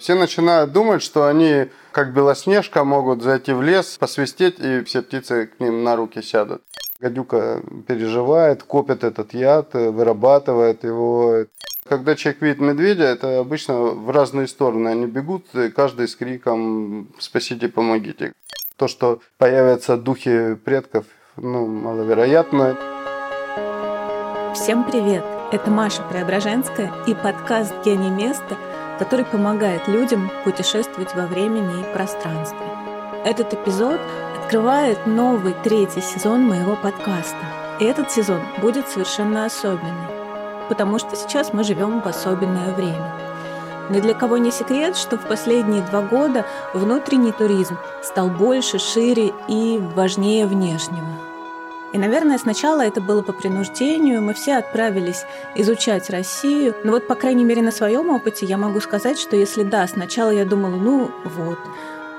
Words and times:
Все 0.00 0.14
начинают 0.14 0.70
думать, 0.70 1.02
что 1.02 1.26
они, 1.26 1.70
как 1.90 2.14
Белоснежка, 2.14 2.84
могут 2.84 3.20
зайти 3.20 3.52
в 3.52 3.60
лес, 3.62 3.96
посвистеть, 3.98 4.60
и 4.60 4.84
все 4.84 5.02
птицы 5.02 5.46
к 5.46 5.58
ним 5.58 5.82
на 5.82 5.96
руки 5.96 6.22
сядут. 6.22 6.62
Гадюка 7.00 7.62
переживает, 7.88 8.62
копит 8.62 9.02
этот 9.02 9.34
яд, 9.34 9.74
вырабатывает 9.74 10.84
его. 10.84 11.46
Когда 11.88 12.14
человек 12.14 12.42
видит 12.42 12.60
медведя, 12.60 13.04
это 13.06 13.40
обычно 13.40 13.74
в 13.74 14.10
разные 14.10 14.46
стороны. 14.46 14.88
Они 14.88 15.06
бегут, 15.06 15.46
каждый 15.74 16.06
с 16.06 16.14
криком 16.14 17.08
«спасите, 17.18 17.68
помогите». 17.68 18.34
То, 18.76 18.86
что 18.86 19.20
появятся 19.36 19.96
духи 19.96 20.54
предков, 20.54 21.06
ну, 21.36 21.66
маловероятно. 21.66 22.76
Всем 24.54 24.84
привет! 24.84 25.24
Это 25.50 25.70
Маша 25.70 26.02
Преображенская 26.02 26.92
и 27.08 27.14
подкаст 27.14 27.74
«Гений 27.84 28.10
места», 28.10 28.56
который 28.98 29.24
помогает 29.24 29.86
людям 29.88 30.30
путешествовать 30.44 31.14
во 31.14 31.26
времени 31.26 31.80
и 31.80 31.92
пространстве. 31.94 32.66
Этот 33.24 33.54
эпизод 33.54 34.00
открывает 34.36 35.06
новый 35.06 35.54
третий 35.62 36.00
сезон 36.00 36.46
моего 36.46 36.76
подкаста. 36.76 37.36
И 37.80 37.84
этот 37.84 38.10
сезон 38.10 38.40
будет 38.60 38.88
совершенно 38.88 39.44
особенный, 39.44 40.08
потому 40.68 40.98
что 40.98 41.14
сейчас 41.14 41.52
мы 41.52 41.62
живем 41.62 42.00
в 42.00 42.06
особенное 42.06 42.74
время. 42.74 43.12
Ни 43.90 44.00
для 44.00 44.14
кого 44.14 44.36
не 44.36 44.50
секрет, 44.50 44.96
что 44.96 45.16
в 45.16 45.26
последние 45.26 45.82
два 45.82 46.02
года 46.02 46.44
внутренний 46.74 47.32
туризм 47.32 47.78
стал 48.02 48.28
больше, 48.28 48.78
шире 48.78 49.32
и 49.48 49.80
важнее 49.94 50.46
внешнего. 50.46 51.27
И, 51.92 51.98
наверное, 51.98 52.38
сначала 52.38 52.82
это 52.82 53.00
было 53.00 53.22
по 53.22 53.32
принуждению, 53.32 54.22
мы 54.22 54.34
все 54.34 54.56
отправились 54.56 55.24
изучать 55.54 56.10
Россию. 56.10 56.74
Но 56.84 56.92
вот, 56.92 57.06
по 57.06 57.14
крайней 57.14 57.44
мере, 57.44 57.62
на 57.62 57.70
своем 57.70 58.10
опыте 58.10 58.46
я 58.46 58.58
могу 58.58 58.80
сказать, 58.80 59.18
что 59.18 59.36
если 59.36 59.62
да, 59.62 59.86
сначала 59.86 60.30
я 60.30 60.44
думала, 60.44 60.76
ну 60.76 61.10
вот, 61.24 61.58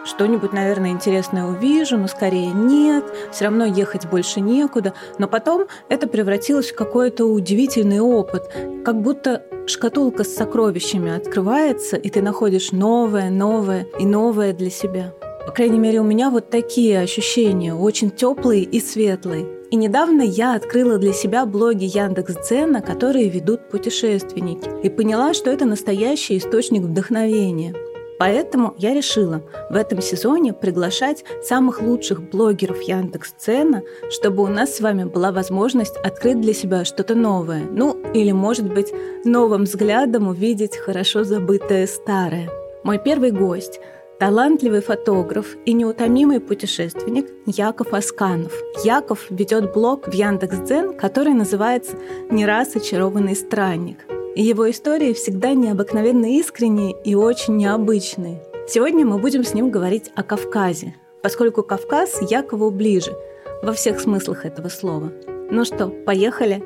что-нибудь, 0.06 0.54
наверное, 0.54 0.92
интересное 0.92 1.46
увижу, 1.46 1.98
но 1.98 2.08
скорее 2.08 2.52
нет, 2.52 3.06
все 3.32 3.46
равно 3.46 3.66
ехать 3.66 4.08
больше 4.08 4.40
некуда. 4.42 4.94
Но 5.18 5.28
потом 5.28 5.68
это 5.88 6.08
превратилось 6.08 6.72
в 6.72 6.76
какой-то 6.76 7.26
удивительный 7.26 8.00
опыт, 8.00 8.50
как 8.84 9.02
будто 9.02 9.44
шкатулка 9.68 10.24
с 10.24 10.34
сокровищами 10.34 11.16
открывается, 11.16 11.96
и 11.96 12.10
ты 12.10 12.22
находишь 12.22 12.72
новое, 12.72 13.30
новое 13.30 13.86
и 14.00 14.06
новое 14.06 14.54
для 14.54 14.72
себя. 14.72 15.14
По 15.46 15.52
крайней 15.52 15.80
мере, 15.80 16.00
у 16.00 16.04
меня 16.04 16.30
вот 16.30 16.50
такие 16.50 17.00
ощущения, 17.00 17.74
очень 17.74 18.10
теплые 18.10 18.64
и 18.64 18.80
светлые. 18.80 19.59
И 19.72 19.76
недавно 19.76 20.24
я 20.24 20.56
открыла 20.56 20.98
для 20.98 21.14
себя 21.14 21.46
блоги 21.46 21.86
Яндекс.Дзена, 21.86 22.82
которые 22.82 23.30
ведут 23.30 23.70
путешественники, 23.70 24.68
и 24.82 24.90
поняла, 24.90 25.36
что 25.36 25.52
это 25.52 25.66
настоящий 25.66 26.38
источник 26.38 26.82
вдохновения. 26.82 27.76
Поэтому 28.18 28.74
я 28.78 28.96
решила 28.96 29.44
в 29.70 29.76
этом 29.76 30.02
сезоне 30.02 30.54
приглашать 30.54 31.24
самых 31.44 31.82
лучших 31.82 32.32
блогеров 32.32 32.82
Яндекс.Дзена, 32.82 33.84
чтобы 34.10 34.44
у 34.44 34.48
нас 34.48 34.76
с 34.76 34.82
вами 34.82 35.04
была 35.04 35.32
возможность 35.32 35.96
открыть 35.98 36.42
для 36.42 36.54
себя 36.54 36.84
что-то 36.84 37.14
новое. 37.14 37.62
Ну, 37.62 37.96
или, 38.14 38.32
может 38.32 38.74
быть, 38.74 38.92
новым 39.24 39.66
взглядом 39.66 40.28
увидеть 40.28 40.78
хорошо 40.78 41.24
забытое 41.24 41.86
старое. 41.86 42.50
Мой 42.84 42.98
первый 42.98 43.32
гость– 43.32 43.80
талантливый 44.20 44.82
фотограф 44.82 45.56
и 45.66 45.74
неутомимый 45.74 46.42
путешественник 46.42 47.28
Яков 47.46 47.94
Асканов. 47.94 48.52
Яков 48.84 49.26
ведет 49.30 49.74
блог 49.74 50.08
в 50.08 50.14
Яндекс.Дзен, 50.14 50.98
который 50.98 51.34
называется 51.34 51.98
«Не 52.30 52.46
раз 52.46 52.76
очарованный 52.76 53.36
странник». 53.36 54.00
И 54.36 54.44
его 54.44 54.70
истории 54.70 55.14
всегда 55.14 55.54
необыкновенно 55.54 56.38
искренние 56.38 56.96
и 57.04 57.16
очень 57.16 57.56
необычные. 57.56 58.44
Сегодня 58.68 59.06
мы 59.06 59.18
будем 59.18 59.44
с 59.44 59.54
ним 59.54 59.72
говорить 59.72 60.12
о 60.16 60.24
Кавказе, 60.24 60.96
поскольку 61.24 61.64
Кавказ 61.64 62.22
Якову 62.30 62.72
ближе, 62.72 63.16
во 63.64 63.72
всех 63.74 64.00
смыслах 64.00 64.46
этого 64.46 64.68
слова. 64.68 65.12
Ну 65.50 65.64
что, 65.66 65.88
поехали? 65.88 66.62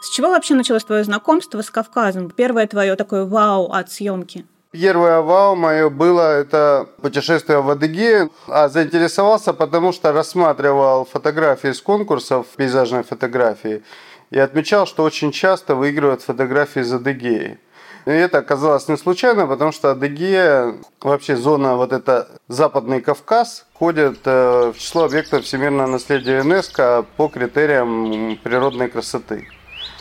С 0.00 0.10
чего 0.10 0.28
вообще 0.28 0.54
началось 0.54 0.84
твое 0.84 1.02
знакомство 1.02 1.60
с 1.60 1.70
Кавказом? 1.70 2.30
Первое 2.30 2.68
твое 2.68 2.94
такое 2.94 3.24
вау 3.24 3.72
от 3.72 3.90
съемки? 3.90 4.46
Первое 4.70 5.22
вау 5.22 5.56
мое 5.56 5.90
было 5.90 6.38
это 6.38 6.88
путешествие 7.02 7.60
в 7.60 7.68
Адыгею. 7.68 8.30
А 8.46 8.68
заинтересовался, 8.68 9.52
потому 9.52 9.92
что 9.92 10.12
рассматривал 10.12 11.04
фотографии 11.04 11.72
с 11.72 11.80
конкурсов 11.80 12.46
пейзажной 12.56 13.02
фотографии 13.02 13.82
и 14.30 14.38
отмечал, 14.38 14.86
что 14.86 15.02
очень 15.02 15.32
часто 15.32 15.74
выигрывают 15.74 16.22
фотографии 16.22 16.82
из 16.82 16.92
Адыгеи. 16.92 17.58
И 18.06 18.10
это 18.10 18.38
оказалось 18.38 18.86
не 18.88 18.96
случайно, 18.96 19.46
потому 19.48 19.72
что 19.72 19.90
Адыгея, 19.90 20.76
вообще 21.00 21.36
зона 21.36 21.76
вот 21.76 21.92
эта 21.92 22.28
Западный 22.46 23.00
Кавказ, 23.00 23.66
входит 23.74 24.20
э, 24.24 24.72
в 24.72 24.78
число 24.78 25.04
объектов 25.04 25.44
всемирного 25.44 25.88
наследия 25.88 26.38
ЮНЕСКО 26.38 27.04
по 27.16 27.28
критериям 27.28 28.38
природной 28.42 28.88
красоты. 28.88 29.48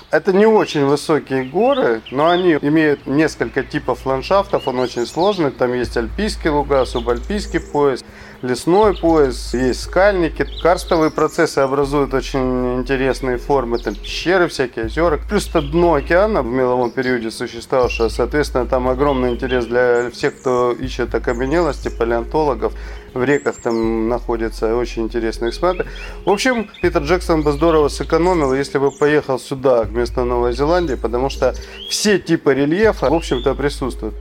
Это 0.09 0.31
не 0.31 0.45
очень 0.45 0.85
высокие 0.85 1.43
горы, 1.43 2.01
но 2.11 2.29
они 2.29 2.53
имеют 2.53 3.07
несколько 3.07 3.61
типов 3.61 4.05
ландшафтов, 4.05 4.65
он 4.65 4.79
очень 4.79 5.05
сложный. 5.05 5.51
Там 5.51 5.73
есть 5.73 5.97
альпийские 5.97 6.53
луга, 6.53 6.85
субальпийский 6.85 7.59
пояс, 7.59 8.05
лесной 8.41 8.95
пояс, 8.95 9.53
есть 9.53 9.83
скальники. 9.83 10.47
Карстовые 10.63 11.11
процессы 11.11 11.59
образуют 11.59 12.13
очень 12.13 12.79
интересные 12.79 13.37
формы, 13.37 13.79
там 13.79 13.95
пещеры 13.95 14.47
всякие, 14.47 14.85
озера. 14.85 15.19
Плюс 15.27 15.49
это 15.49 15.61
дно 15.61 15.95
океана 15.95 16.41
в 16.41 16.45
меловом 16.45 16.91
периоде 16.91 17.29
существовавшее, 17.29 18.09
соответственно, 18.09 18.65
там 18.65 18.87
огромный 18.87 19.31
интерес 19.31 19.65
для 19.65 20.09
всех, 20.11 20.39
кто 20.39 20.71
ищет 20.71 21.13
окаменелости, 21.15 21.89
палеонтологов 21.89 22.71
в 23.17 23.23
реках 23.23 23.55
там 23.61 24.07
находятся 24.07 24.75
очень 24.75 25.03
интересные 25.03 25.49
экспонаты. 25.49 25.89
В 26.25 26.29
общем, 26.29 26.69
Питер 26.81 27.03
Джексон 27.03 27.43
бы 27.43 27.51
здорово 27.51 27.89
сэкономил, 27.89 28.53
если 28.53 28.77
бы 28.77 28.91
поехал 28.91 29.39
сюда, 29.39 29.83
вместо 29.83 30.23
Новой 30.23 30.53
Зеландии, 30.53 30.95
потому 30.95 31.29
что 31.29 31.53
все 31.89 32.19
типы 32.19 32.53
рельефа, 32.53 33.09
в 33.09 33.13
общем-то, 33.13 33.55
присутствуют. 33.55 34.15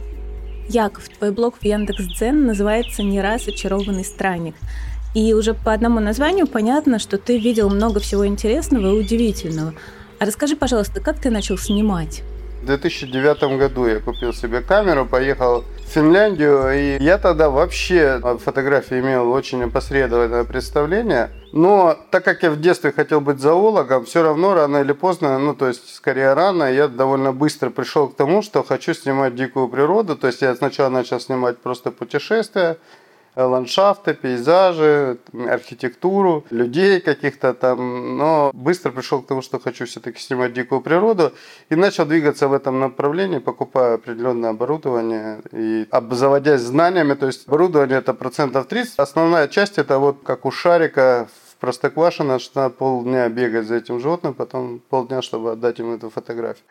Яков, 0.68 1.08
твой 1.08 1.30
блог 1.30 1.54
в 1.60 1.64
Яндекс.Дзен 1.64 2.46
называется 2.46 3.02
«Не 3.02 3.20
раз 3.20 3.46
очарованный 3.46 4.04
странник». 4.04 4.56
И 5.14 5.32
уже 5.32 5.54
по 5.54 5.72
одному 5.72 6.00
названию 6.00 6.46
понятно, 6.46 6.98
что 6.98 7.16
ты 7.18 7.38
видел 7.38 7.70
много 7.70 8.00
всего 8.00 8.26
интересного 8.26 8.88
и 8.88 8.98
удивительного. 8.98 9.72
А 10.18 10.26
расскажи, 10.26 10.56
пожалуйста, 10.56 11.00
как 11.00 11.20
ты 11.20 11.30
начал 11.30 11.56
снимать? 11.56 12.22
В 12.62 12.66
2009 12.66 13.58
году 13.58 13.86
я 13.86 14.00
купил 14.00 14.32
себе 14.32 14.60
камеру, 14.60 15.06
поехал 15.06 15.64
в 15.84 15.88
Финляндию, 15.88 16.70
и 16.74 17.02
я 17.02 17.18
тогда 17.18 17.48
вообще 17.48 18.20
о 18.22 18.38
фотографии 18.38 18.98
имел 18.98 19.30
очень 19.30 19.62
опосредованное 19.62 20.44
представление. 20.44 21.30
Но 21.52 21.96
так 22.10 22.24
как 22.24 22.42
я 22.42 22.50
в 22.50 22.60
детстве 22.60 22.92
хотел 22.92 23.20
быть 23.20 23.38
зоологом, 23.38 24.04
все 24.04 24.22
равно 24.22 24.54
рано 24.54 24.78
или 24.78 24.92
поздно, 24.92 25.38
ну 25.38 25.54
то 25.54 25.68
есть 25.68 25.94
скорее 25.94 26.34
рано, 26.34 26.64
я 26.64 26.88
довольно 26.88 27.32
быстро 27.32 27.70
пришел 27.70 28.08
к 28.08 28.16
тому, 28.16 28.42
что 28.42 28.64
хочу 28.64 28.94
снимать 28.94 29.36
дикую 29.36 29.68
природу. 29.68 30.16
То 30.16 30.26
есть 30.26 30.42
я 30.42 30.54
сначала 30.56 30.88
начал 30.88 31.20
снимать 31.20 31.58
просто 31.58 31.90
путешествия, 31.90 32.78
ландшафты, 33.36 34.14
пейзажи, 34.14 35.18
архитектуру, 35.48 36.44
людей 36.50 37.00
каких-то 37.00 37.52
там, 37.52 38.16
но 38.16 38.50
быстро 38.54 38.90
пришел 38.90 39.22
к 39.22 39.26
тому, 39.26 39.42
что 39.42 39.58
хочу 39.58 39.84
все-таки 39.84 40.18
снимать 40.18 40.54
дикую 40.54 40.80
природу 40.80 41.32
и 41.68 41.76
начал 41.76 42.06
двигаться 42.06 42.48
в 42.48 42.52
этом 42.54 42.80
направлении, 42.80 43.38
покупая 43.38 43.94
определенное 43.94 44.50
оборудование 44.50 45.40
и 45.52 45.86
обзаводясь 45.90 46.62
знаниями, 46.62 47.14
то 47.14 47.26
есть 47.26 47.46
оборудование 47.46 47.98
это 47.98 48.14
процентов 48.14 48.66
30, 48.66 48.98
основная 48.98 49.48
часть 49.48 49.78
это 49.78 49.98
вот 49.98 50.22
как 50.24 50.46
у 50.46 50.50
шарика 50.50 51.28
в 51.50 51.56
Простоквашино, 51.60 52.38
что 52.38 52.60
надо 52.60 52.74
полдня 52.74 53.28
бегать 53.28 53.66
за 53.66 53.76
этим 53.76 54.00
животным, 54.00 54.34
потом 54.34 54.80
полдня, 54.90 55.22
чтобы 55.22 55.52
отдать 55.52 55.78
ему 55.78 55.94
эту 55.94 56.10
фотографию. 56.10 56.64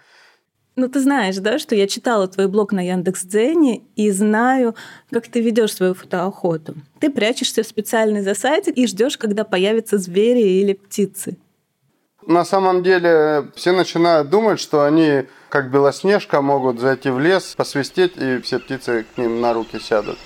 Ну, 0.77 0.89
ты 0.89 0.99
знаешь, 0.99 1.37
да, 1.37 1.57
что 1.57 1.73
я 1.73 1.87
читала 1.87 2.27
твой 2.27 2.47
блог 2.47 2.73
на 2.73 2.85
Яндекс.Дзене 2.85 3.83
и 3.95 4.11
знаю, 4.11 4.75
как 5.09 5.27
ты 5.29 5.39
ведешь 5.39 5.73
свою 5.73 5.93
фотоохоту. 5.93 6.75
Ты 6.99 7.09
прячешься 7.09 7.63
в 7.63 7.67
специальный 7.67 8.21
засадик 8.21 8.77
и 8.77 8.85
ждешь, 8.85 9.17
когда 9.17 9.45
появятся 9.45 9.97
звери 9.97 10.41
или 10.41 10.73
птицы. 10.73 11.37
На 12.27 12.43
самом 12.43 12.83
деле 12.83 13.51
все 13.55 13.71
начинают 13.71 14.29
думать, 14.29 14.59
что 14.59 14.83
они, 14.83 15.25
как 15.47 15.71
Белоснежка, 15.71 16.41
могут 16.41 16.79
зайти 16.79 17.09
в 17.09 17.19
лес, 17.19 17.53
посвистеть, 17.55 18.17
и 18.17 18.41
все 18.41 18.59
птицы 18.59 19.05
к 19.15 19.17
ним 19.17 19.39
на 19.39 19.53
руки 19.53 19.79
сядут. 19.79 20.17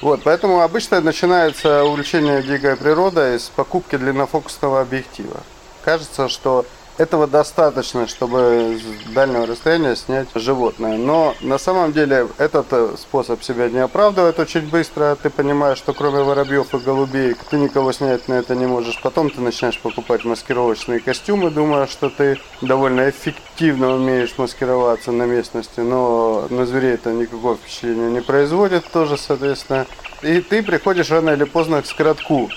Вот, 0.00 0.22
поэтому 0.24 0.62
обычно 0.62 1.00
начинается 1.00 1.84
увлечение 1.84 2.42
дикой 2.42 2.76
природой 2.76 3.38
с 3.38 3.50
покупки 3.50 3.96
длиннофокусного 3.96 4.80
объектива. 4.80 5.42
Кажется, 5.84 6.28
что 6.28 6.66
Этого 6.98 7.26
достаточно, 7.26 8.06
чтобы 8.06 8.78
с 8.78 9.14
дальнего 9.14 9.46
расстояния 9.46 9.96
снять 9.96 10.28
животное. 10.34 10.98
Но 10.98 11.34
на 11.40 11.56
самом 11.56 11.92
деле 11.92 12.28
этот 12.36 12.66
э, 12.70 12.94
способ 12.98 13.42
себя 13.42 13.70
не 13.70 13.78
оправдывает 13.78 14.38
очень 14.38 14.68
быстро. 14.68 15.16
Ты 15.20 15.30
понимаешь, 15.30 15.78
что 15.78 15.94
кроме 15.94 16.22
воробьев 16.22 16.74
и 16.74 16.78
голубей 16.78 17.34
ты 17.48 17.56
никого 17.56 17.92
снять 17.92 18.28
на 18.28 18.34
это 18.34 18.54
не 18.54 18.66
можешь. 18.66 19.00
Потом 19.00 19.30
ты 19.30 19.40
начинаешь 19.40 19.78
покупать 19.80 20.24
маскировочные 20.24 21.00
костюмы, 21.00 21.50
думая, 21.50 21.86
что 21.86 22.10
ты 22.10 22.38
довольно 22.60 23.08
эффективно 23.08 23.94
умеешь 23.94 24.34
маскироваться 24.36 25.12
на 25.12 25.22
местности. 25.22 25.80
Но 25.80 26.46
на 26.50 26.66
зверей 26.66 26.94
это 26.94 27.10
никакого 27.12 27.56
впечатления 27.56 28.10
не 28.10 28.20
производит 28.20 28.84
тоже, 28.92 29.16
соответственно. 29.16 29.86
И 30.20 30.42
ты 30.42 30.62
приходишь 30.62 31.10
рано 31.10 31.30
или 31.30 31.44
поздно 31.44 31.80
к 31.80 31.86
скоротку. 31.86 32.50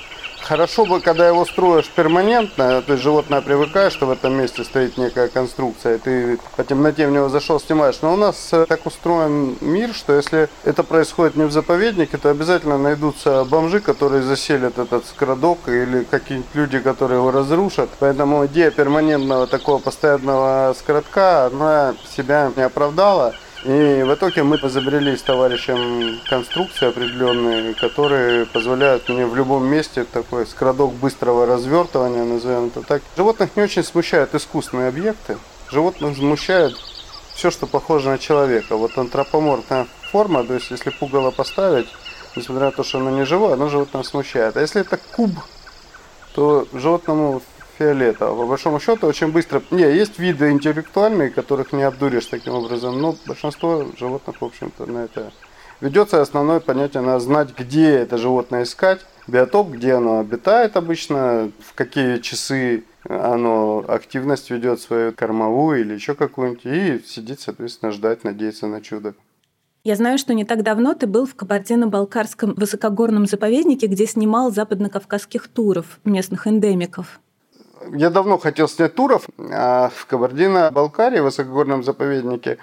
Хорошо 0.47 0.85
бы, 0.85 1.01
когда 1.01 1.27
его 1.27 1.43
строишь 1.43 1.89
перманентно, 1.89 2.83
то 2.83 2.93
есть 2.93 3.03
животное 3.03 3.41
привыкает, 3.41 3.91
что 3.91 4.05
в 4.05 4.11
этом 4.11 4.35
месте 4.37 4.63
стоит 4.63 4.95
некая 4.95 5.27
конструкция, 5.27 5.95
и 5.95 5.97
ты 5.97 6.39
по 6.55 6.63
темноте 6.63 7.07
в 7.07 7.11
него 7.11 7.29
зашел, 7.29 7.59
снимаешь. 7.59 7.97
Но 8.03 8.13
у 8.13 8.15
нас 8.15 8.49
э, 8.51 8.67
так 8.69 8.85
устроен 8.85 9.57
мир, 9.59 9.95
что 9.95 10.13
если 10.13 10.47
это 10.63 10.83
происходит 10.83 11.35
не 11.35 11.45
в 11.45 11.51
заповеднике, 11.51 12.19
то 12.19 12.29
обязательно 12.29 12.77
найдутся 12.77 13.43
бомжи, 13.43 13.79
которые 13.79 14.21
заселят 14.21 14.77
этот 14.77 15.07
скрадок, 15.07 15.57
или 15.65 16.03
какие-нибудь 16.03 16.53
люди, 16.53 16.77
которые 16.77 17.17
его 17.17 17.31
разрушат. 17.31 17.89
Поэтому 17.97 18.45
идея 18.45 18.69
перманентного 18.69 19.47
такого 19.47 19.79
постоянного 19.79 20.75
скоротка, 20.77 21.47
она 21.47 21.95
себя 22.15 22.51
не 22.55 22.61
оправдала. 22.61 23.33
И 23.65 24.03
в 24.03 24.13
итоге 24.13 24.43
мы 24.43 24.57
изобрели 24.57 25.17
с 25.17 25.23
товарищем 25.23 26.19
конструкции 26.29 26.87
определенные, 26.87 27.73
которые 27.73 28.45
позволяют 28.45 29.09
мне 29.09 29.25
в 29.25 29.35
любом 29.35 29.65
месте 29.65 30.03
такой 30.03 30.45
скрадок 30.45 30.93
быстрого 30.93 31.47
развертывания, 31.47 32.23
назовем 32.23 32.67
это 32.67 32.83
так. 32.83 33.01
Животных 33.17 33.55
не 33.55 33.63
очень 33.63 33.83
смущают 33.83 34.35
искусственные 34.35 34.89
объекты. 34.89 35.39
Животных 35.71 36.15
смущает 36.15 36.73
все, 37.33 37.49
что 37.49 37.65
похоже 37.65 38.09
на 38.09 38.19
человека. 38.19 38.77
Вот 38.77 38.95
антропоморфная 38.99 39.87
форма, 40.11 40.43
то 40.43 40.53
есть 40.53 40.69
если 40.69 40.91
пугало 40.91 41.31
поставить, 41.31 41.87
несмотря 42.35 42.65
на 42.65 42.71
то, 42.71 42.83
что 42.83 42.99
оно 42.99 43.09
не 43.09 43.25
живое, 43.25 43.53
оно 43.53 43.69
животное 43.69 44.03
смущает. 44.03 44.57
А 44.57 44.61
если 44.61 44.81
это 44.81 44.97
куб, 45.15 45.31
то 46.35 46.67
животному 46.71 47.41
фиолетово. 47.77 48.41
По 48.41 48.47
большому 48.47 48.79
счету, 48.79 49.07
очень 49.07 49.31
быстро... 49.31 49.61
Не, 49.71 49.83
есть 49.83 50.19
виды 50.19 50.51
интеллектуальные, 50.51 51.29
которых 51.29 51.73
не 51.73 51.83
обдуришь 51.83 52.25
таким 52.25 52.53
образом, 52.53 52.99
но 53.01 53.15
большинство 53.25 53.85
животных, 53.97 54.41
в 54.41 54.45
общем-то, 54.45 54.85
на 54.85 55.05
это 55.05 55.31
ведется. 55.81 56.21
Основное 56.21 56.59
понятие 56.59 57.01
надо 57.01 57.19
знать, 57.19 57.49
где 57.57 57.91
это 57.91 58.17
животное 58.17 58.63
искать, 58.63 59.01
биотоп, 59.27 59.69
где 59.69 59.93
оно 59.93 60.19
обитает 60.19 60.77
обычно, 60.77 61.51
в 61.59 61.73
какие 61.73 62.19
часы 62.19 62.83
оно 63.07 63.85
активность 63.87 64.49
ведет 64.49 64.81
свою 64.81 65.13
кормовую 65.13 65.81
или 65.81 65.93
еще 65.93 66.15
какую-нибудь, 66.15 66.65
и 66.65 67.03
сидеть, 67.05 67.41
соответственно, 67.41 67.91
ждать, 67.91 68.23
надеяться 68.23 68.67
на 68.67 68.81
чудо. 68.81 69.13
Я 69.83 69.95
знаю, 69.95 70.17
что 70.17 70.33
не 70.33 70.45
так 70.45 70.63
давно 70.63 70.95
ты 70.95 71.05
был 71.05 71.27
в 71.27 71.35
Кабардино-Балкарском 71.35 72.55
высокогорном 72.55 73.27
заповеднике, 73.27 73.85
где 73.85 74.07
снимал 74.07 74.51
западно-кавказских 74.51 75.47
туров, 75.47 75.99
местных 76.03 76.47
эндемиков. 76.47 77.19
Я 77.91 78.09
давно 78.09 78.37
хотел 78.37 78.67
снять 78.67 78.95
туров, 78.95 79.27
а 79.37 79.91
в 79.93 80.05
Кабардино-Балкарии, 80.05 81.19
в 81.19 81.25
высокогорном 81.25 81.83
заповеднике, 81.83 82.57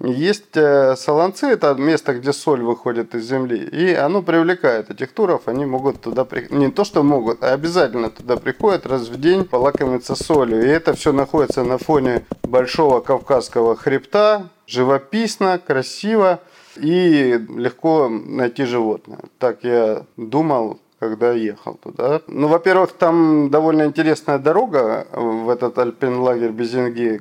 есть 0.00 0.56
э, 0.56 0.96
солонцы, 0.96 1.46
это 1.46 1.74
место, 1.74 2.14
где 2.14 2.32
соль 2.32 2.62
выходит 2.62 3.14
из 3.14 3.28
земли, 3.28 3.58
и 3.58 3.94
оно 3.94 4.22
привлекает 4.22 4.90
этих 4.90 5.12
туров, 5.12 5.42
они 5.46 5.66
могут 5.66 6.00
туда, 6.00 6.24
при... 6.24 6.48
не 6.50 6.70
то 6.70 6.82
что 6.84 7.04
могут, 7.04 7.44
а 7.44 7.52
обязательно 7.52 8.10
туда 8.10 8.36
приходят 8.36 8.86
раз 8.86 9.08
в 9.08 9.20
день 9.20 9.44
полакомиться 9.44 10.16
солью. 10.16 10.64
И 10.64 10.68
это 10.68 10.94
все 10.94 11.12
находится 11.12 11.62
на 11.62 11.78
фоне 11.78 12.24
большого 12.42 13.00
кавказского 13.00 13.76
хребта, 13.76 14.48
живописно, 14.66 15.60
красиво 15.64 16.40
и 16.76 17.40
легко 17.56 18.08
найти 18.08 18.64
животное. 18.64 19.20
Так 19.38 19.62
я 19.62 20.06
думал, 20.16 20.80
когда 20.98 21.32
ехал 21.32 21.74
туда. 21.74 22.20
Ну, 22.26 22.48
во-первых, 22.48 22.92
там 22.92 23.50
довольно 23.50 23.84
интересная 23.84 24.38
дорога 24.38 25.06
в 25.12 25.48
этот 25.48 25.78
альпин-лагерь 25.78 26.50
Безинги. 26.50 27.20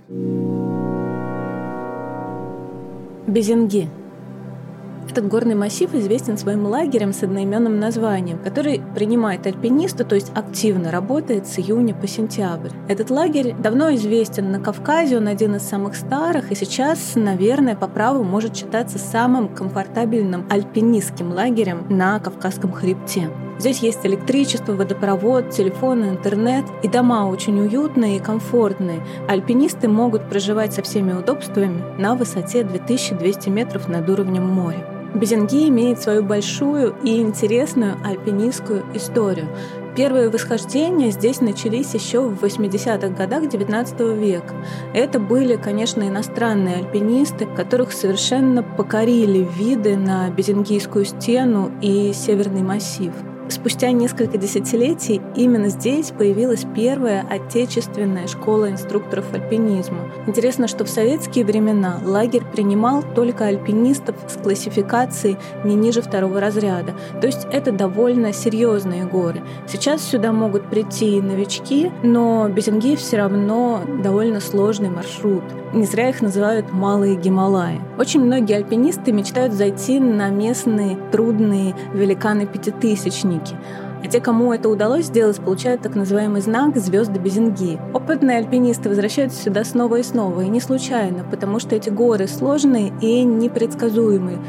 Безинги 3.28 3.90
этот 5.10 5.28
горный 5.28 5.56
массив 5.56 5.94
известен 5.94 6.38
своим 6.38 6.66
лагерем 6.66 7.14
с 7.14 7.24
одноименным 7.24 7.80
названием, 7.80 8.40
который 8.40 8.82
принимает 8.96 9.46
альпинисты, 9.46 10.04
то 10.04 10.16
есть 10.16 10.32
активно 10.34 10.92
работает 10.92 11.48
с 11.48 11.60
июня 11.60 11.94
по 11.94 12.08
сентябрь. 12.08 12.72
Этот 12.88 13.10
лагерь 13.10 13.54
давно 13.58 13.94
известен 13.96 14.52
на 14.52 14.60
Кавказе, 14.60 15.18
он 15.18 15.28
один 15.28 15.56
из 15.56 15.64
самых 15.64 15.96
старых, 15.96 16.52
и 16.52 16.56
сейчас, 16.56 17.14
наверное, 17.16 17.76
по 17.76 17.88
праву 17.88 18.24
может 18.24 18.56
считаться 18.56 18.98
самым 18.98 19.50
комфортабельным 19.50 20.46
альпинистским 20.50 21.32
лагерем 21.32 21.86
на 21.90 22.20
Кавказском 22.20 22.72
хребте. 22.72 23.30
Здесь 23.60 23.80
есть 23.80 24.06
электричество, 24.06 24.74
водопровод, 24.74 25.52
телефон, 25.52 26.04
интернет, 26.10 26.66
и 26.82 26.88
дома 26.88 27.28
очень 27.28 27.60
уютные 27.60 28.18
и 28.18 28.20
комфортные. 28.20 29.02
Альпинисты 29.28 29.88
могут 29.88 30.28
проживать 30.30 30.74
со 30.74 30.82
всеми 30.82 31.14
удобствами 31.14 31.84
на 31.98 32.16
высоте 32.16 32.64
2200 32.64 33.50
метров 33.50 33.88
над 33.88 34.10
уровнем 34.10 34.46
моря. 34.46 34.86
Безенги 35.14 35.70
имеет 35.70 36.02
свою 36.02 36.24
большую 36.24 36.96
и 37.04 37.22
интересную 37.22 37.98
альпинистскую 38.04 38.84
историю. 38.96 39.48
Первые 39.96 40.30
восхождения 40.30 41.12
здесь 41.12 41.40
начались 41.40 41.94
еще 41.94 42.22
в 42.22 42.44
80-х 42.44 43.10
годах 43.10 43.44
XIX 43.44 44.18
века. 44.18 44.56
Это 44.96 45.20
были, 45.20 45.56
конечно, 45.56 46.02
иностранные 46.02 46.78
альпинисты, 46.78 47.46
которых 47.46 47.92
совершенно 47.92 48.64
покорили 48.64 49.48
виды 49.56 49.96
на 49.96 50.32
Безенгийскую 50.32 51.06
стену 51.06 51.72
и 51.80 52.12
Северный 52.12 52.64
массив. 52.64 53.14
Спустя 53.54 53.92
несколько 53.92 54.40
десятилетий 54.40 55.22
именно 55.36 55.70
здесь 55.70 56.10
появилась 56.10 56.66
первая 56.76 57.24
отечественная 57.30 58.26
школа 58.26 58.72
инструкторов 58.72 59.32
альпинизма. 59.32 60.00
Интересно, 60.26 60.68
что 60.68 60.86
в 60.86 60.90
советские 60.90 61.46
времена 61.46 62.00
лагерь 62.04 62.42
принимал 62.52 63.04
только 63.14 63.46
альпинистов 63.46 64.16
с 64.28 64.42
классификацией 64.42 65.38
не 65.64 65.76
ниже 65.76 66.02
второго 66.02 66.40
разряда. 66.40 66.96
То 67.22 67.28
есть 67.28 67.46
это 67.52 67.72
довольно 67.72 68.34
серьезные 68.34 69.06
горы. 69.06 69.44
Сейчас 69.68 70.02
сюда 70.02 70.32
могут 70.32 70.68
прийти 70.72 71.22
новички, 71.22 71.92
но 72.02 72.50
Безенгей 72.50 72.96
все 72.96 73.18
равно 73.18 73.82
довольно 74.04 74.40
сложный 74.40 74.90
маршрут. 74.90 75.44
Не 75.74 75.86
зря 75.86 76.10
их 76.10 76.22
называют 76.22 76.72
«малые 76.72 77.16
Гималаи». 77.16 77.82
Очень 77.98 78.22
многие 78.22 78.58
альпинисты 78.58 79.12
мечтают 79.12 79.54
зайти 79.54 80.00
на 80.00 80.30
местные 80.30 80.98
трудные 81.12 81.76
великаны-пятитысячники. 81.94 83.43
А 84.04 84.08
те, 84.08 84.20
кому 84.20 84.54
это 84.54 84.70
удалось 84.70 85.06
сделать, 85.06 85.40
получают 85.40 85.82
так 85.82 85.96
называемый 85.96 86.42
знак 86.42 86.76
«Звезды 86.78 87.20
Безинги». 87.20 87.80
Опытные 87.94 88.38
альпинисты 88.38 88.90
возвращаются 88.90 89.42
сюда 89.42 89.64
снова 89.64 89.98
и 89.98 90.04
снова, 90.04 90.42
и 90.42 90.50
не 90.50 90.60
случайно, 90.60 91.24
потому 91.30 91.60
что 91.60 91.76
эти 91.76 91.90
горы 91.90 92.28
сложные 92.28 92.92
и 93.02 93.24
непредсказуемые 93.24 94.40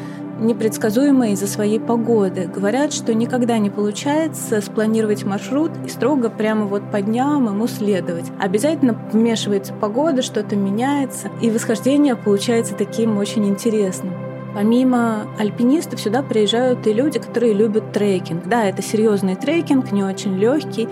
непредсказуемые 0.41 1.35
из-за 1.35 1.47
своей 1.47 1.79
погоды. 1.79 2.51
Говорят, 2.53 2.93
что 2.93 3.15
никогда 3.15 3.59
не 3.59 3.71
получается 3.71 4.61
спланировать 4.61 5.25
маршрут 5.25 5.71
и 5.87 5.89
строго 5.89 6.31
прямо 6.31 6.67
вот 6.67 6.91
по 6.91 7.01
дням 7.01 7.47
ему 7.47 7.67
следовать. 7.67 8.27
Обязательно 8.41 8.99
вмешивается 9.13 9.73
погода, 9.73 10.23
что-то 10.23 10.57
меняется, 10.57 11.31
и 11.41 11.51
восхождение 11.51 12.17
получается 12.17 12.75
таким 12.75 13.19
очень 13.19 13.47
интересным. 13.47 14.24
Помимо 14.55 15.27
альпинистов 15.39 16.01
сюда 16.01 16.23
приезжают 16.23 16.87
и 16.87 16.93
люди, 16.93 17.19
которые 17.19 17.53
любят 17.53 17.93
трекинг. 17.93 18.47
Да, 18.47 18.65
это 18.65 18.83
серьезный 18.83 19.35
трекинг, 19.35 19.91
не 19.91 20.05
очень 20.05 20.37
легкий, 20.39 20.89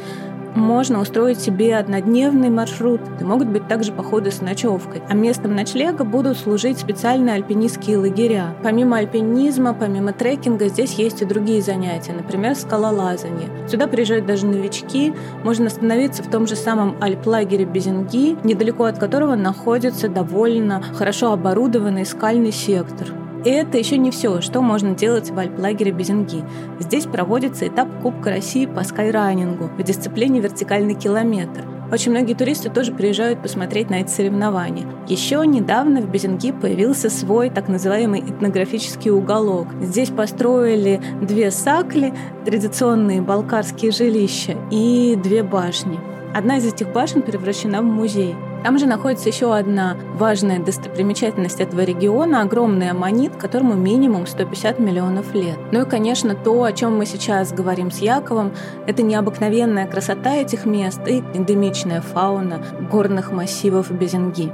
можно 0.55 1.01
устроить 1.01 1.41
себе 1.41 1.77
однодневный 1.77 2.51
маршрут. 2.51 3.01
И 3.21 3.25
могут 3.25 3.49
быть 3.49 3.69
также 3.69 3.93
походы 3.93 4.31
с 4.31 4.41
ночевкой. 4.41 5.03
А 5.09 5.15
местом 5.15 5.55
ночлега 5.55 6.05
будут 6.05 6.37
служить 6.37 6.79
специальные 6.79 7.37
альпинистские 7.37 7.99
лагеря. 7.99 8.55
Помимо 8.63 8.99
альпинизма, 8.99 9.75
помимо 9.75 10.13
трекинга, 10.13 10.69
здесь 10.69 10.95
есть 10.95 11.23
и 11.23 11.25
другие 11.25 11.63
занятия, 11.63 12.13
например, 12.13 12.55
скалолазание. 12.55 13.49
Сюда 13.69 13.87
приезжают 13.87 14.27
даже 14.27 14.47
новички. 14.47 15.15
Можно 15.43 15.67
остановиться 15.67 16.23
в 16.23 16.31
том 16.31 16.47
же 16.47 16.57
самом 16.57 16.97
альплагере 17.01 17.65
Безинги, 17.65 18.37
недалеко 18.45 18.85
от 18.85 18.99
которого 18.99 19.37
находится 19.37 20.09
довольно 20.09 20.83
хорошо 20.83 21.33
оборудованный 21.33 22.05
скальный 22.05 22.53
сектор. 22.53 23.22
И 23.45 23.51
это 23.51 23.77
еще 23.77 23.97
не 23.97 24.11
все, 24.11 24.41
что 24.41 24.61
можно 24.61 24.95
делать 24.95 25.31
в 25.31 25.39
альплагере 25.39 25.91
Безинги. 25.91 26.45
Здесь 26.79 27.07
проводится 27.07 27.67
этап 27.67 27.89
Кубка 28.03 28.31
России 28.31 28.67
по 28.67 28.85
скайранингу 28.85 29.71
в 29.77 29.83
дисциплине 29.83 30.41
«Вертикальный 30.41 30.95
километр». 30.95 31.65
Очень 31.93 32.13
многие 32.13 32.33
туристы 32.33 32.71
тоже 32.71 32.91
приезжают 32.93 33.43
посмотреть 33.43 33.91
на 33.91 33.97
эти 33.97 34.09
соревнования. 34.09 34.87
Еще 35.09 35.47
недавно 35.47 36.01
в 36.01 36.09
Безинги 36.09 36.51
появился 36.51 37.11
свой 37.11 37.51
так 37.51 37.69
называемый 37.69 38.21
этнографический 38.21 39.11
уголок. 39.11 39.69
Здесь 39.83 40.09
построили 40.09 41.03
две 41.21 41.51
сакли, 41.51 42.15
традиционные 42.47 43.21
балкарские 43.21 43.91
жилища, 43.91 44.57
и 44.71 45.19
две 45.23 45.43
башни. 45.43 46.01
Одна 46.35 46.57
из 46.57 46.65
этих 46.65 46.91
башен 46.95 47.21
превращена 47.21 47.83
в 47.83 47.85
музей. 47.85 48.35
Там 48.63 48.79
же 48.79 48.87
находится 48.87 49.29
еще 49.29 49.55
одна 49.55 49.97
важная 50.15 50.61
достопримечательность 50.61 51.61
этого 51.61 51.81
региона– 51.81 52.41
огромный 52.43 52.91
аммонит, 52.91 53.37
которому 53.37 53.75
минимум 53.75 54.27
150 54.27 54.79
миллионов 54.79 55.35
лет. 55.35 55.59
Ну 55.73 55.83
и, 55.83 55.89
конечно, 55.89 56.37
то, 56.37 56.63
о 56.63 56.73
чем 56.73 56.97
мы 56.97 57.07
сейчас 57.07 57.53
говорим 57.53 57.91
с 57.91 57.99
Яковом, 57.99 58.53
это 58.87 59.03
необыкновенная 59.03 59.89
красота 59.89 60.37
этих 60.37 60.65
мест 60.65 61.01
и 61.07 61.19
эндемичная 61.35 62.01
фауна 62.01 62.63
горных 62.91 63.33
массивов 63.33 63.91
Безенги 63.91 64.53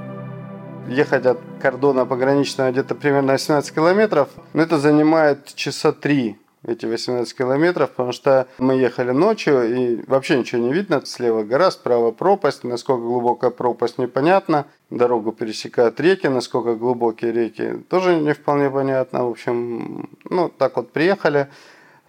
ехать 0.88 1.26
от 1.26 1.38
кордона 1.60 2.06
пограничного 2.06 2.70
где-то 2.70 2.94
примерно 2.94 3.32
18 3.32 3.74
километров, 3.74 4.28
но 4.54 4.62
это 4.62 4.78
занимает 4.78 5.54
часа 5.54 5.92
три 5.92 6.38
эти 6.66 6.86
18 6.86 7.36
километров, 7.36 7.90
потому 7.90 8.12
что 8.12 8.48
мы 8.58 8.74
ехали 8.74 9.12
ночью 9.12 9.62
и 9.62 10.02
вообще 10.06 10.38
ничего 10.38 10.62
не 10.62 10.72
видно. 10.72 11.02
Слева 11.04 11.42
гора, 11.42 11.70
справа 11.70 12.10
пропасть. 12.10 12.64
Насколько 12.64 13.02
глубокая 13.02 13.50
пропасть, 13.50 13.98
непонятно. 13.98 14.66
Дорогу 14.90 15.32
пересекают 15.32 16.00
реки, 16.00 16.28
насколько 16.28 16.74
глубокие 16.74 17.30
реки, 17.30 17.74
тоже 17.90 18.16
не 18.16 18.32
вполне 18.32 18.70
понятно. 18.70 19.26
В 19.26 19.30
общем, 19.30 20.08
ну, 20.24 20.48
так 20.48 20.76
вот 20.76 20.92
приехали. 20.92 21.48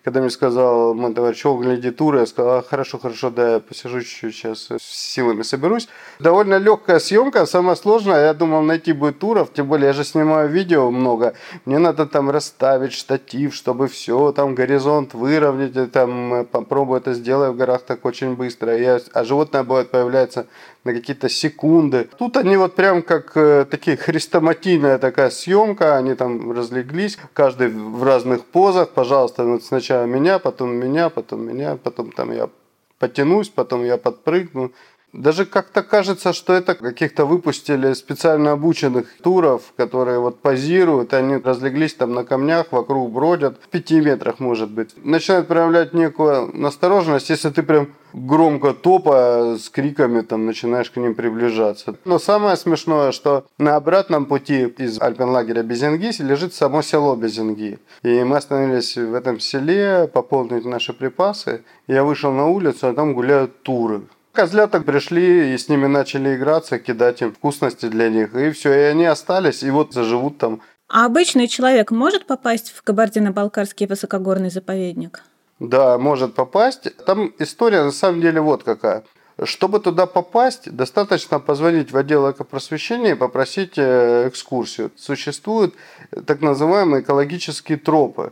Когда 0.03 0.21
мне 0.21 0.29
сказал 0.29 0.93
мой 0.93 1.13
товарищ, 1.13 1.45
о, 1.45 1.57
гляди 1.57 1.91
туры, 1.91 2.19
я 2.19 2.25
сказал, 2.25 2.59
а, 2.59 2.61
хорошо, 2.61 2.97
хорошо, 2.99 3.29
да, 3.29 3.53
я 3.53 3.59
посижу 3.59 4.01
чуть-чуть, 4.01 4.33
сейчас 4.33 4.69
с 4.71 4.81
силами 4.81 5.41
соберусь. 5.41 5.89
Довольно 6.19 6.57
легкая 6.57 6.99
съемка, 6.99 7.45
самое 7.45 7.75
сложное, 7.75 8.27
я 8.27 8.33
думал, 8.33 8.61
найти 8.61 8.93
будет 8.93 9.19
туров, 9.19 9.51
тем 9.53 9.67
более 9.67 9.87
я 9.87 9.93
же 9.93 10.05
снимаю 10.05 10.47
видео 10.47 10.89
много, 10.89 11.33
мне 11.65 11.79
надо 11.79 12.05
там 12.05 12.29
расставить 12.29 12.93
штатив, 12.93 13.53
чтобы 13.53 13.87
все, 13.87 14.31
там 14.31 14.55
горизонт 14.55 15.13
выровнять, 15.13 15.91
там 15.91 16.33
э, 16.33 16.43
попробую 16.45 17.01
это 17.01 17.13
сделать 17.13 17.53
в 17.53 17.57
горах 17.57 17.81
так 17.81 18.05
очень 18.05 18.35
быстро, 18.35 18.77
я, 18.77 18.99
а 19.13 19.23
животное 19.25 19.63
будет 19.63 19.91
появляться 19.91 20.47
на 20.83 20.93
какие-то 20.93 21.29
секунды. 21.29 22.09
Тут 22.17 22.37
они 22.37 22.57
вот 22.57 22.75
прям 22.75 23.01
как 23.01 23.35
э, 23.35 23.65
такие 23.69 23.97
хрестоматийная 23.97 24.97
такая 24.97 25.29
съемка, 25.29 25.97
они 25.97 26.15
там 26.15 26.51
разлеглись, 26.51 27.17
каждый 27.33 27.69
в 27.69 28.03
разных 28.03 28.45
позах, 28.45 28.89
пожалуйста, 28.89 29.43
вот 29.43 29.63
сначала 29.63 30.05
меня, 30.05 30.39
потом 30.39 30.75
меня, 30.75 31.09
потом 31.09 31.47
меня, 31.47 31.75
потом 31.75 32.11
там 32.11 32.31
я 32.31 32.49
потянусь, 32.99 33.49
потом 33.49 33.83
я 33.83 33.97
подпрыгну. 33.97 34.71
Даже 35.13 35.45
как-то 35.45 35.81
кажется, 35.81 36.33
что 36.33 36.53
это 36.53 36.75
каких-то 36.75 37.25
выпустили 37.25 37.93
специально 37.93 38.51
обученных 38.51 39.07
туров, 39.23 39.73
которые 39.75 40.19
вот 40.19 40.39
позируют, 40.41 41.13
они 41.13 41.37
разлеглись 41.37 41.95
там 41.95 42.13
на 42.13 42.23
камнях, 42.23 42.67
вокруг 42.71 43.11
бродят, 43.11 43.59
в 43.63 43.69
пяти 43.69 44.01
метрах 44.01 44.39
может 44.39 44.69
быть. 44.69 44.93
Начинают 45.03 45.47
проявлять 45.47 45.93
некую 45.93 46.51
настороженность, 46.55 47.29
если 47.29 47.49
ты 47.49 47.63
прям 47.63 47.89
громко 48.13 48.73
топа 48.73 49.57
с 49.59 49.69
криками 49.69 50.21
там 50.21 50.45
начинаешь 50.45 50.91
к 50.91 50.97
ним 50.97 51.15
приближаться. 51.15 51.95
Но 52.05 52.19
самое 52.19 52.55
смешное, 52.55 53.11
что 53.11 53.45
на 53.57 53.75
обратном 53.75 54.25
пути 54.25 54.65
из 54.77 55.01
альпенлагеря 55.01 55.63
Безингиси 55.63 56.21
лежит 56.21 56.53
само 56.53 56.81
село 56.81 57.15
Безинги. 57.15 57.79
И 58.03 58.23
мы 58.23 58.37
остановились 58.37 58.95
в 58.95 59.13
этом 59.13 59.39
селе 59.39 60.09
пополнить 60.11 60.65
наши 60.65 60.93
припасы. 60.93 61.63
Я 61.87 62.03
вышел 62.03 62.31
на 62.31 62.47
улицу, 62.47 62.87
а 62.87 62.93
там 62.93 63.13
гуляют 63.13 63.63
туры. 63.63 64.01
Козляток 64.39 64.85
пришли 64.85 65.53
и 65.53 65.57
с 65.57 65.67
ними 65.67 65.87
начали 65.87 66.33
играться, 66.37 66.79
кидать 66.79 67.21
им 67.21 67.33
вкусности 67.33 67.87
для 67.87 68.07
них. 68.07 68.33
И 68.33 68.51
все, 68.51 68.71
и 68.71 68.83
они 68.83 69.03
остались, 69.03 69.63
и 69.63 69.69
вот 69.69 69.93
заживут 69.93 70.37
там. 70.37 70.61
А 70.87 71.05
обычный 71.05 71.49
человек 71.49 71.91
может 71.91 72.25
попасть 72.25 72.71
в 72.71 72.81
Кабардино-Балкарский 72.81 73.85
высокогорный 73.85 74.49
заповедник? 74.49 75.23
Да, 75.59 75.97
может 75.97 76.35
попасть. 76.35 76.87
Там 77.05 77.33
история 77.37 77.83
на 77.83 77.91
самом 77.91 78.21
деле 78.21 78.39
вот 78.39 78.63
какая. 78.63 79.03
Чтобы 79.43 79.81
туда 79.81 80.05
попасть, 80.05 80.71
достаточно 80.71 81.41
позвонить 81.41 81.91
в 81.91 81.97
отдел 81.97 82.31
экопросвещения 82.31 83.11
и 83.11 83.15
попросить 83.15 83.73
э, 83.75 84.29
экскурсию. 84.29 84.91
Существуют 84.95 85.75
так 86.25 86.39
называемые 86.39 87.01
экологические 87.01 87.77
тропы. 87.77 88.31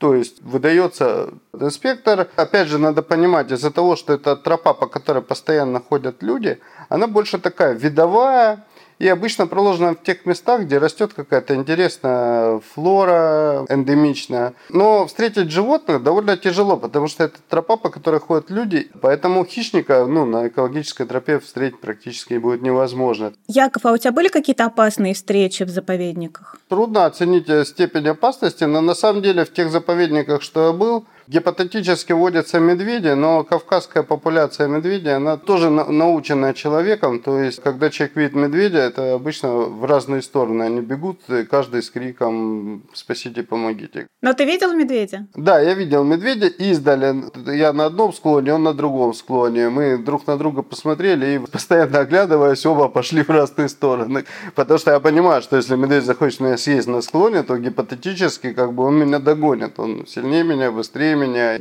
То 0.00 0.14
есть 0.14 0.40
выдается 0.40 1.34
инспектор. 1.52 2.26
Опять 2.36 2.68
же, 2.68 2.78
надо 2.78 3.02
понимать, 3.02 3.52
из-за 3.52 3.70
того, 3.70 3.96
что 3.96 4.14
это 4.14 4.34
тропа, 4.34 4.72
по 4.72 4.86
которой 4.86 5.22
постоянно 5.22 5.78
ходят 5.78 6.22
люди, 6.22 6.58
она 6.88 7.06
больше 7.06 7.38
такая 7.38 7.74
видовая, 7.74 8.64
и 9.00 9.08
обычно 9.08 9.46
проложена 9.46 9.94
в 9.94 10.02
тех 10.02 10.26
местах, 10.26 10.62
где 10.62 10.78
растет 10.78 11.14
какая-то 11.14 11.54
интересная 11.54 12.60
флора 12.74 13.64
эндемичная. 13.70 14.52
Но 14.68 15.06
встретить 15.06 15.50
животных 15.50 16.02
довольно 16.02 16.36
тяжело, 16.36 16.76
потому 16.76 17.08
что 17.08 17.24
это 17.24 17.38
тропа, 17.48 17.76
по 17.76 17.88
которой 17.88 18.20
ходят 18.20 18.50
люди. 18.50 18.90
Поэтому 19.00 19.44
хищника 19.44 20.04
ну, 20.06 20.26
на 20.26 20.48
экологической 20.48 21.06
тропе 21.06 21.38
встретить 21.40 21.80
практически 21.80 22.34
будет 22.34 22.60
невозможно. 22.60 23.32
Яков, 23.48 23.86
а 23.86 23.92
у 23.92 23.96
тебя 23.96 24.12
были 24.12 24.28
какие-то 24.28 24.66
опасные 24.66 25.14
встречи 25.14 25.62
в 25.62 25.70
заповедниках? 25.70 26.58
Трудно 26.68 27.06
оценить 27.06 27.48
степень 27.68 28.06
опасности, 28.06 28.64
но 28.64 28.82
на 28.82 28.94
самом 28.94 29.22
деле 29.22 29.46
в 29.46 29.52
тех 29.52 29.70
заповедниках, 29.70 30.42
что 30.42 30.66
я 30.66 30.72
был, 30.72 31.06
Гипотетически 31.30 32.12
водятся 32.12 32.58
медведи, 32.58 33.14
но 33.14 33.44
кавказская 33.44 34.02
популяция 34.02 34.66
медведей, 34.66 35.14
она 35.14 35.36
тоже 35.36 35.70
наученная 35.70 36.54
человеком. 36.54 37.20
То 37.20 37.38
есть, 37.38 37.62
когда 37.62 37.88
человек 37.88 38.16
видит 38.16 38.34
медведя, 38.34 38.78
это 38.78 39.14
обычно 39.14 39.50
в 39.50 39.84
разные 39.84 40.22
стороны. 40.22 40.64
Они 40.64 40.80
бегут, 40.80 41.20
каждый 41.48 41.84
с 41.84 41.90
криком 41.90 42.82
«спасите, 42.94 43.44
помогите». 43.44 44.08
Но 44.22 44.32
ты 44.32 44.44
видел 44.44 44.72
медведя? 44.72 45.28
Да, 45.36 45.60
я 45.60 45.74
видел 45.74 46.02
медведя 46.02 46.48
издали. 46.48 47.14
Я 47.56 47.72
на 47.72 47.86
одном 47.86 48.12
склоне, 48.12 48.54
он 48.54 48.64
на 48.64 48.74
другом 48.74 49.14
склоне. 49.14 49.68
Мы 49.68 49.98
друг 49.98 50.26
на 50.26 50.36
друга 50.36 50.62
посмотрели 50.62 51.36
и, 51.36 51.38
постоянно 51.38 52.00
оглядываясь, 52.00 52.66
оба 52.66 52.88
пошли 52.88 53.22
в 53.22 53.30
разные 53.30 53.68
стороны. 53.68 54.24
Потому 54.56 54.80
что 54.80 54.90
я 54.90 54.98
понимаю, 54.98 55.42
что 55.42 55.56
если 55.56 55.76
медведь 55.76 56.02
захочет 56.02 56.40
меня 56.40 56.56
съесть 56.56 56.88
на 56.88 57.02
склоне, 57.02 57.44
то 57.44 57.56
гипотетически 57.56 58.52
как 58.52 58.72
бы 58.72 58.82
он 58.82 58.98
меня 58.98 59.20
догонит. 59.20 59.78
Он 59.78 60.08
сильнее 60.08 60.42
меня, 60.42 60.72
быстрее 60.72 61.19
меня. 61.20 61.58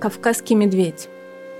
Кавказский 0.00 0.56
медведь. 0.56 1.08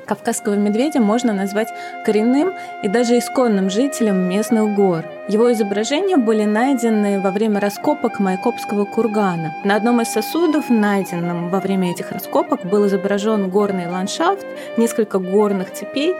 Кавказского 0.06 0.54
медведя 0.54 1.00
можно 1.00 1.34
назвать 1.34 1.68
коренным 2.06 2.54
и 2.82 2.88
даже 2.88 3.18
исконным 3.18 3.68
жителем 3.68 4.26
местных 4.28 4.74
гор. 4.74 5.04
Его 5.28 5.52
изображения 5.52 6.16
были 6.16 6.44
найдены 6.44 7.20
во 7.20 7.30
время 7.30 7.60
раскопок 7.60 8.18
Майкопского 8.18 8.86
кургана. 8.86 9.54
На 9.64 9.76
одном 9.76 10.00
из 10.00 10.08
сосудов, 10.08 10.70
найденном 10.70 11.50
во 11.50 11.60
время 11.60 11.90
этих 11.90 12.10
раскопок, 12.10 12.64
был 12.64 12.86
изображен 12.86 13.50
горный 13.50 13.86
ландшафт, 13.86 14.46
несколько 14.78 15.18
горных 15.18 15.74
цепей, 15.74 16.14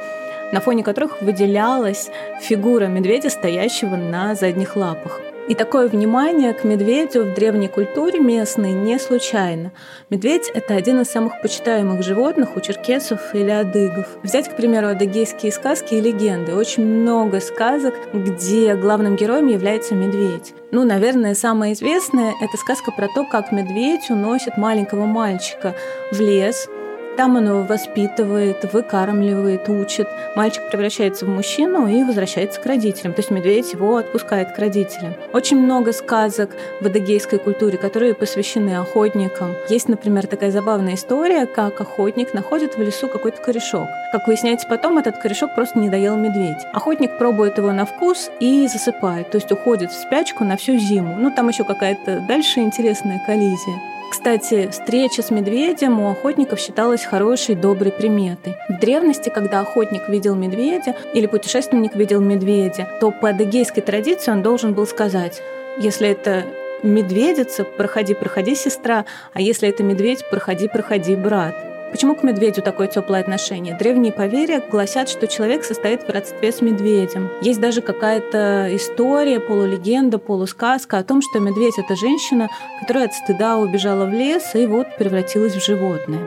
на 0.53 0.61
фоне 0.61 0.83
которых 0.83 1.23
выделялась 1.23 2.11
фигура 2.41 2.87
медведя, 2.87 3.31
стоящего 3.31 3.97
на 3.97 4.35
задних 4.35 4.77
лапах. 4.77 5.21
И 5.49 5.55
такое 5.55 5.89
внимание 5.89 6.53
к 6.53 6.63
медведю 6.63 7.25
в 7.25 7.35
древней 7.35 7.69
культуре 7.69 8.21
местной 8.21 8.73
не 8.73 8.99
случайно. 8.99 9.73
Медведь– 10.11 10.51
это 10.55 10.75
один 10.75 11.01
из 11.01 11.09
самых 11.09 11.41
почитаемых 11.41 12.03
животных 12.03 12.55
у 12.55 12.61
черкесов 12.61 13.35
или 13.35 13.49
адыгов. 13.51 14.07
Взять, 14.23 14.51
к 14.51 14.57
примеру, 14.57 14.89
адыгейские 14.89 15.51
сказки 15.51 15.95
и 15.95 16.03
легенды. 16.03 16.55
Очень 16.55 16.85
много 16.85 17.41
сказок, 17.41 17.95
где 18.13 18.75
главным 18.75 19.17
героем 19.17 19.47
является 19.47 19.95
медведь. 19.95 20.53
Ну, 20.71 20.85
наверное, 20.85 21.35
самая 21.35 21.73
известная– 21.73 22.35
это 22.43 22.59
сказка 22.59 22.93
про 22.93 23.09
то, 23.09 23.25
как 23.25 23.51
медведь 23.51 24.11
уносит 24.11 24.59
маленького 24.59 25.07
мальчика 25.07 25.75
в 26.13 26.21
лес– 26.21 26.69
там 27.19 27.35
он 27.35 27.49
его 27.49 27.63
воспитывает, 27.65 28.73
выкармливает, 28.73 29.69
учит. 29.69 30.07
Мальчик 30.37 30.63
превращается 30.71 31.27
в 31.27 31.29
мужчину 31.29 31.89
и 31.89 32.05
возвращается 32.05 32.61
к 32.61 32.67
родителям. 32.67 33.13
То 33.13 33.21
есть 33.23 33.33
медведь 33.33 33.73
его 33.73 33.97
отпускает 33.97 34.53
к 34.53 34.59
родителям. 34.61 35.15
Очень 35.33 35.59
много 35.59 35.93
сказок 35.93 36.51
в 36.81 36.87
адыгейской 36.87 37.41
культуре, 37.41 37.77
которые 37.77 38.15
посвящены 38.15 38.79
охотникам. 38.79 39.57
Есть, 39.69 39.89
например, 39.89 40.29
такая 40.29 40.53
забавная 40.53 40.95
история, 40.95 41.47
как 41.47 41.81
охотник 41.81 42.35
находит 42.35 42.77
в 42.77 42.81
лесу 42.81 43.09
какой-то 43.09 43.43
корешок. 43.43 43.89
Как 44.13 44.29
выясняется 44.29 44.69
потом, 44.69 44.99
этот 44.99 45.19
корешок 45.19 45.57
просто 45.57 45.81
не 45.81 45.89
доел 45.89 46.17
медведь. 46.17 46.65
Охотник 46.73 47.19
пробует 47.19 47.59
его 47.59 47.73
на 47.73 47.85
вкус 47.85 48.31
и 48.39 48.69
засыпает, 48.69 49.33
то 49.33 49.39
есть 49.39 49.51
уходит 49.51 49.91
в 49.91 50.01
спячку 50.01 50.45
на 50.45 50.57
всю 50.57 50.79
зиму. 50.79 51.17
Ну, 51.19 51.33
там 51.33 51.49
еще 51.49 51.65
какая-то 51.65 52.21
дальше 52.29 52.61
интересная 52.61 53.21
коллизия. 53.27 53.98
Кстати, 54.11 54.69
встреча 54.71 55.23
с 55.23 55.31
медведем 55.31 56.01
у 56.01 56.11
охотников 56.11 56.59
считалась 56.59 57.05
хорошей, 57.05 57.55
доброй 57.55 57.93
приметой. 57.93 58.57
В 58.69 58.81
древности, 58.81 59.29
когда 59.29 59.61
охотник 59.61 60.09
видел 60.09 60.35
медведя 60.35 60.97
или 61.15 61.27
путешественник 61.27 61.95
видел 61.95 62.21
медведя, 62.21 62.89
то 63.01 63.11
по 63.11 63.29
адыгейской 63.29 63.83
традиции 63.83 64.31
он 64.31 64.43
должен 64.43 64.73
был 64.73 64.87
сказать, 64.87 65.43
если 65.79 66.09
это 66.09 66.45
медведица, 66.83 67.65
проходи, 67.65 68.15
проходи, 68.15 68.55
сестра, 68.55 69.05
а 69.35 69.41
если 69.41 69.69
это 69.69 69.83
медведь, 69.83 70.25
проходи, 70.31 70.69
проходи, 70.69 71.15
брат. 71.15 71.55
Почему 71.91 72.15
к 72.15 72.23
медведю 72.23 72.61
такое 72.61 72.87
теплое 72.87 73.21
отношение? 73.21 73.75
Древние 73.75 74.13
поверья 74.13 74.63
гласят, 74.71 75.09
что 75.09 75.27
человек 75.27 75.65
состоит 75.65 76.03
в 76.03 76.11
родстве 76.11 76.53
с 76.53 76.61
медведем. 76.61 77.31
Есть 77.41 77.61
даже 77.61 77.81
какая-то 77.81 78.69
история, 78.73 79.41
полулегенда, 79.41 80.19
полусказка 80.19 80.99
о 80.99 81.05
том, 81.05 81.23
что 81.23 81.41
медведь— 81.41 81.77
это 81.79 81.97
женщина, 81.97 82.51
которая 82.81 83.07
от 83.07 83.15
стыда 83.15 83.57
убежала 83.57 84.05
в 84.05 84.13
лес 84.13 84.55
и 84.55 84.67
вот 84.67 84.87
превратилась 84.99 85.55
в 85.55 85.65
животное. 85.65 86.21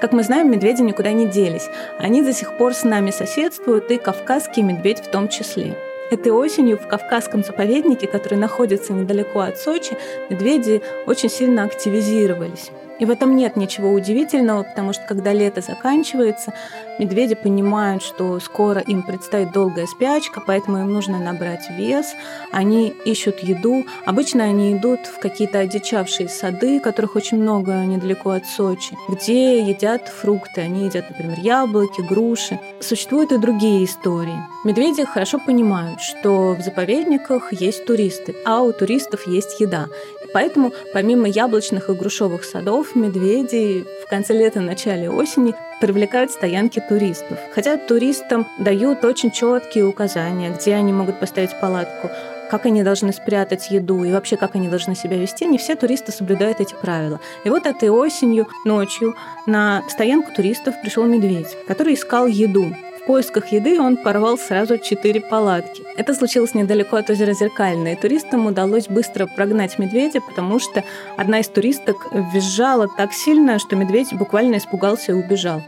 Как 0.00 0.12
мы 0.12 0.22
знаем, 0.22 0.50
медведи 0.50 0.82
никуда 0.82 1.12
не 1.12 1.26
делись. 1.26 1.68
Они 1.98 2.22
до 2.22 2.32
сих 2.32 2.56
пор 2.56 2.72
с 2.72 2.84
нами 2.84 3.10
соседствуют, 3.10 3.90
и 3.90 3.98
кавказский 3.98 4.62
медведь 4.62 5.00
в 5.00 5.10
том 5.10 5.28
числе. 5.28 5.76
Этой 6.10 6.32
осенью 6.32 6.78
в 6.78 6.86
Кавказском 6.86 7.44
заповеднике, 7.44 8.06
который 8.06 8.38
находится 8.38 8.92
недалеко 8.92 9.40
от 9.40 9.58
Сочи, 9.58 9.96
медведи 10.28 10.82
очень 11.06 11.30
сильно 11.30 11.64
активизировались. 11.64 12.70
И 13.00 13.06
в 13.06 13.10
этом 13.10 13.34
нет 13.34 13.56
ничего 13.56 13.92
удивительного, 13.92 14.62
потому 14.62 14.92
что 14.92 15.02
когда 15.08 15.32
лето 15.32 15.62
заканчивается, 15.62 16.52
медведи 16.98 17.34
понимают, 17.34 18.02
что 18.02 18.38
скоро 18.40 18.80
им 18.80 19.02
предстоит 19.02 19.52
долгая 19.52 19.86
спячка, 19.86 20.42
поэтому 20.46 20.78
им 20.78 20.92
нужно 20.92 21.18
набрать 21.18 21.70
вес. 21.70 22.14
Они 22.52 22.88
ищут 23.06 23.40
еду. 23.40 23.84
Обычно 24.04 24.44
они 24.44 24.76
идут 24.76 25.00
в 25.06 25.18
какие-то 25.18 25.60
одичавшие 25.60 26.28
сады, 26.28 26.78
которых 26.78 27.16
очень 27.16 27.38
много 27.38 27.72
недалеко 27.72 28.30
от 28.30 28.46
Сочи, 28.46 28.96
где 29.08 29.60
едят 29.60 30.08
фрукты. 30.08 30.60
Они 30.60 30.84
едят, 30.84 31.08
например, 31.08 31.38
яблоки, 31.40 32.02
груши. 32.02 32.60
Существуют 32.80 33.32
и 33.32 33.38
другие 33.38 33.84
истории. 33.86 34.38
Медведи 34.62 35.06
хорошо 35.06 35.38
понимают, 35.38 36.02
что 36.02 36.52
в 36.52 36.60
заповедниках 36.60 37.50
есть 37.54 37.86
туристы, 37.86 38.36
а 38.44 38.60
у 38.60 38.72
туристов 38.72 39.26
есть 39.26 39.58
еда. 39.58 39.86
Поэтому 40.32 40.72
помимо 40.92 41.28
яблочных 41.28 41.88
и 41.88 41.92
грушевых 41.92 42.44
садов, 42.44 42.94
медведи 42.94 43.84
в 44.04 44.08
конце 44.08 44.34
лета, 44.34 44.60
начале 44.60 45.10
осени 45.10 45.54
привлекают 45.80 46.30
стоянки 46.30 46.82
туристов. 46.86 47.38
Хотя 47.54 47.76
туристам 47.76 48.46
дают 48.58 49.04
очень 49.04 49.30
четкие 49.30 49.86
указания, 49.86 50.50
где 50.50 50.74
они 50.74 50.92
могут 50.92 51.18
поставить 51.18 51.58
палатку, 51.60 52.10
как 52.50 52.66
они 52.66 52.82
должны 52.82 53.12
спрятать 53.12 53.70
еду 53.70 54.02
и 54.02 54.12
вообще 54.12 54.36
как 54.36 54.56
они 54.56 54.68
должны 54.68 54.96
себя 54.96 55.16
вести, 55.16 55.46
не 55.46 55.56
все 55.56 55.76
туристы 55.76 56.10
соблюдают 56.10 56.60
эти 56.60 56.74
правила. 56.74 57.20
И 57.44 57.50
вот 57.50 57.64
этой 57.64 57.90
осенью, 57.90 58.48
ночью 58.64 59.14
на 59.46 59.82
стоянку 59.88 60.32
туристов 60.34 60.74
пришел 60.82 61.04
медведь, 61.04 61.56
который 61.68 61.94
искал 61.94 62.26
еду. 62.26 62.74
В 63.02 63.06
поисках 63.06 63.50
еды 63.50 63.80
он 63.80 63.96
порвал 63.96 64.36
сразу 64.36 64.76
четыре 64.76 65.20
палатки. 65.20 65.82
Это 65.96 66.14
случилось 66.14 66.54
недалеко 66.54 66.96
от 66.96 67.08
озера 67.08 67.32
Зеркальное, 67.32 67.96
туристам 67.96 68.46
удалось 68.46 68.88
быстро 68.88 69.26
прогнать 69.26 69.78
медведя, 69.78 70.20
потому 70.20 70.58
что 70.58 70.84
одна 71.16 71.40
из 71.40 71.48
туристок 71.48 71.96
визжала 72.34 72.88
так 72.88 73.12
сильно, 73.12 73.58
что 73.58 73.74
медведь 73.74 74.12
буквально 74.12 74.56
испугался 74.56 75.12
и 75.12 75.14
убежал. 75.14 75.62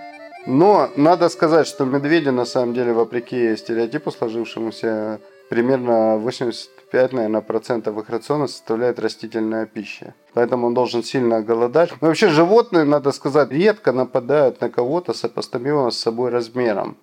Но 0.47 0.91
надо 0.97 1.29
сказать, 1.29 1.67
что 1.67 1.85
медведи 1.85 2.29
на 2.29 2.45
самом 2.45 2.75
деле, 2.75 2.93
вопреки 2.93 3.57
стереотипу 3.57 4.11
сложившемуся, 4.11 5.21
примерно 5.49 6.19
85, 6.19 7.12
наверное, 7.12 7.41
процентов 7.41 7.97
их 7.99 8.11
рациона 8.11 8.47
составляет 8.47 8.99
растительная 8.99 9.67
пища. 9.67 10.15
Поэтому 10.35 10.67
он 10.67 10.75
должен 10.75 11.03
сильно 11.03 11.41
голодать. 11.43 11.93
Но 12.01 12.09
вообще 12.09 12.29
животные, 12.29 12.85
надо 12.85 13.12
сказать, 13.12 13.51
редко 13.53 13.93
нападают 13.93 14.61
на 14.61 14.69
кого-то 14.69 15.15
сопоставимого 15.15 15.91
с 15.91 15.99
собой 15.99 16.31
размером. 16.31 16.97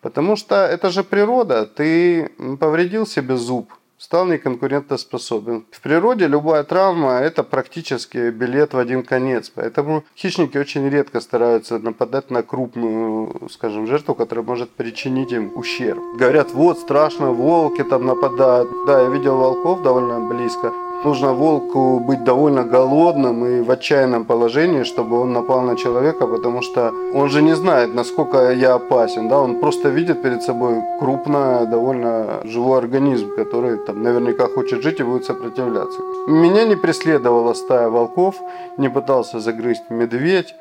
Потому 0.00 0.36
что 0.36 0.54
это 0.54 0.90
же 0.90 1.02
природа. 1.02 1.66
Ты 1.66 2.30
повредил 2.60 3.06
себе 3.06 3.36
зуб, 3.36 3.72
стал 3.98 4.26
неконкурентоспособен. 4.26 5.66
В 5.70 5.80
природе 5.80 6.28
любая 6.28 6.62
травма– 6.62 7.18
это 7.20 7.42
практически 7.42 8.30
билет 8.30 8.74
в 8.74 8.78
один 8.78 9.02
конец. 9.02 9.50
Поэтому 9.54 10.04
хищники 10.16 10.56
очень 10.56 10.88
редко 10.88 11.20
стараются 11.20 11.78
нападать 11.78 12.30
на 12.30 12.42
крупную, 12.42 13.48
скажем, 13.50 13.86
жертву, 13.86 14.14
которая 14.14 14.44
может 14.44 14.70
причинить 14.70 15.32
им 15.32 15.52
ущерб. 15.56 16.00
Говорят, 16.16 16.52
вот 16.52 16.78
страшно, 16.78 17.32
волки 17.32 17.82
там 17.82 18.06
нападают. 18.06 18.68
Да, 18.86 19.02
я 19.02 19.08
видел 19.08 19.36
волков 19.36 19.82
довольно 19.82 20.20
близко. 20.20 20.72
Нужно 21.04 21.32
волку 21.32 22.00
быть 22.00 22.24
довольно 22.24 22.64
голодным 22.64 23.46
и 23.46 23.60
в 23.60 23.70
отчаянном 23.70 24.24
положении, 24.24 24.82
чтобы 24.82 25.20
он 25.20 25.32
напал 25.32 25.62
на 25.62 25.76
человека, 25.76 26.26
потому 26.26 26.60
что 26.60 26.92
он 27.14 27.28
же 27.28 27.40
не 27.40 27.54
знает, 27.54 27.94
насколько 27.94 28.50
я 28.50 28.74
опасен. 28.74 29.28
Да? 29.28 29.38
Он 29.38 29.60
просто 29.60 29.90
видит 29.90 30.22
перед 30.22 30.42
собой 30.42 30.82
крупный, 30.98 31.66
довольно 31.66 32.40
живой 32.42 32.78
организм, 32.78 33.30
который 33.36 33.78
там 33.78 34.02
наверняка 34.02 34.48
хочет 34.48 34.82
жить 34.82 34.98
и 34.98 35.04
будет 35.04 35.24
сопротивляться. 35.24 36.00
Меня 36.26 36.64
не 36.64 36.74
преследовала 36.74 37.54
стая 37.54 37.88
волков, 37.88 38.34
не 38.76 38.90
пытался 38.90 39.38
загрызть 39.38 39.90
медведь. 39.90 40.52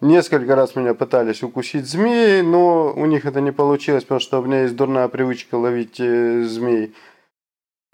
Несколько 0.00 0.54
раз 0.54 0.76
меня 0.76 0.94
пытались 0.94 1.42
укусить 1.42 1.86
змеи, 1.86 2.42
но 2.42 2.92
у 2.94 3.06
них 3.06 3.24
это 3.24 3.40
не 3.40 3.52
получилось, 3.52 4.04
потому 4.04 4.20
что 4.20 4.40
у 4.40 4.44
меня 4.44 4.62
есть 4.62 4.76
дурная 4.76 5.08
привычка 5.08 5.56
ловить 5.56 5.98
э, 5.98 6.44
змей. 6.44 6.92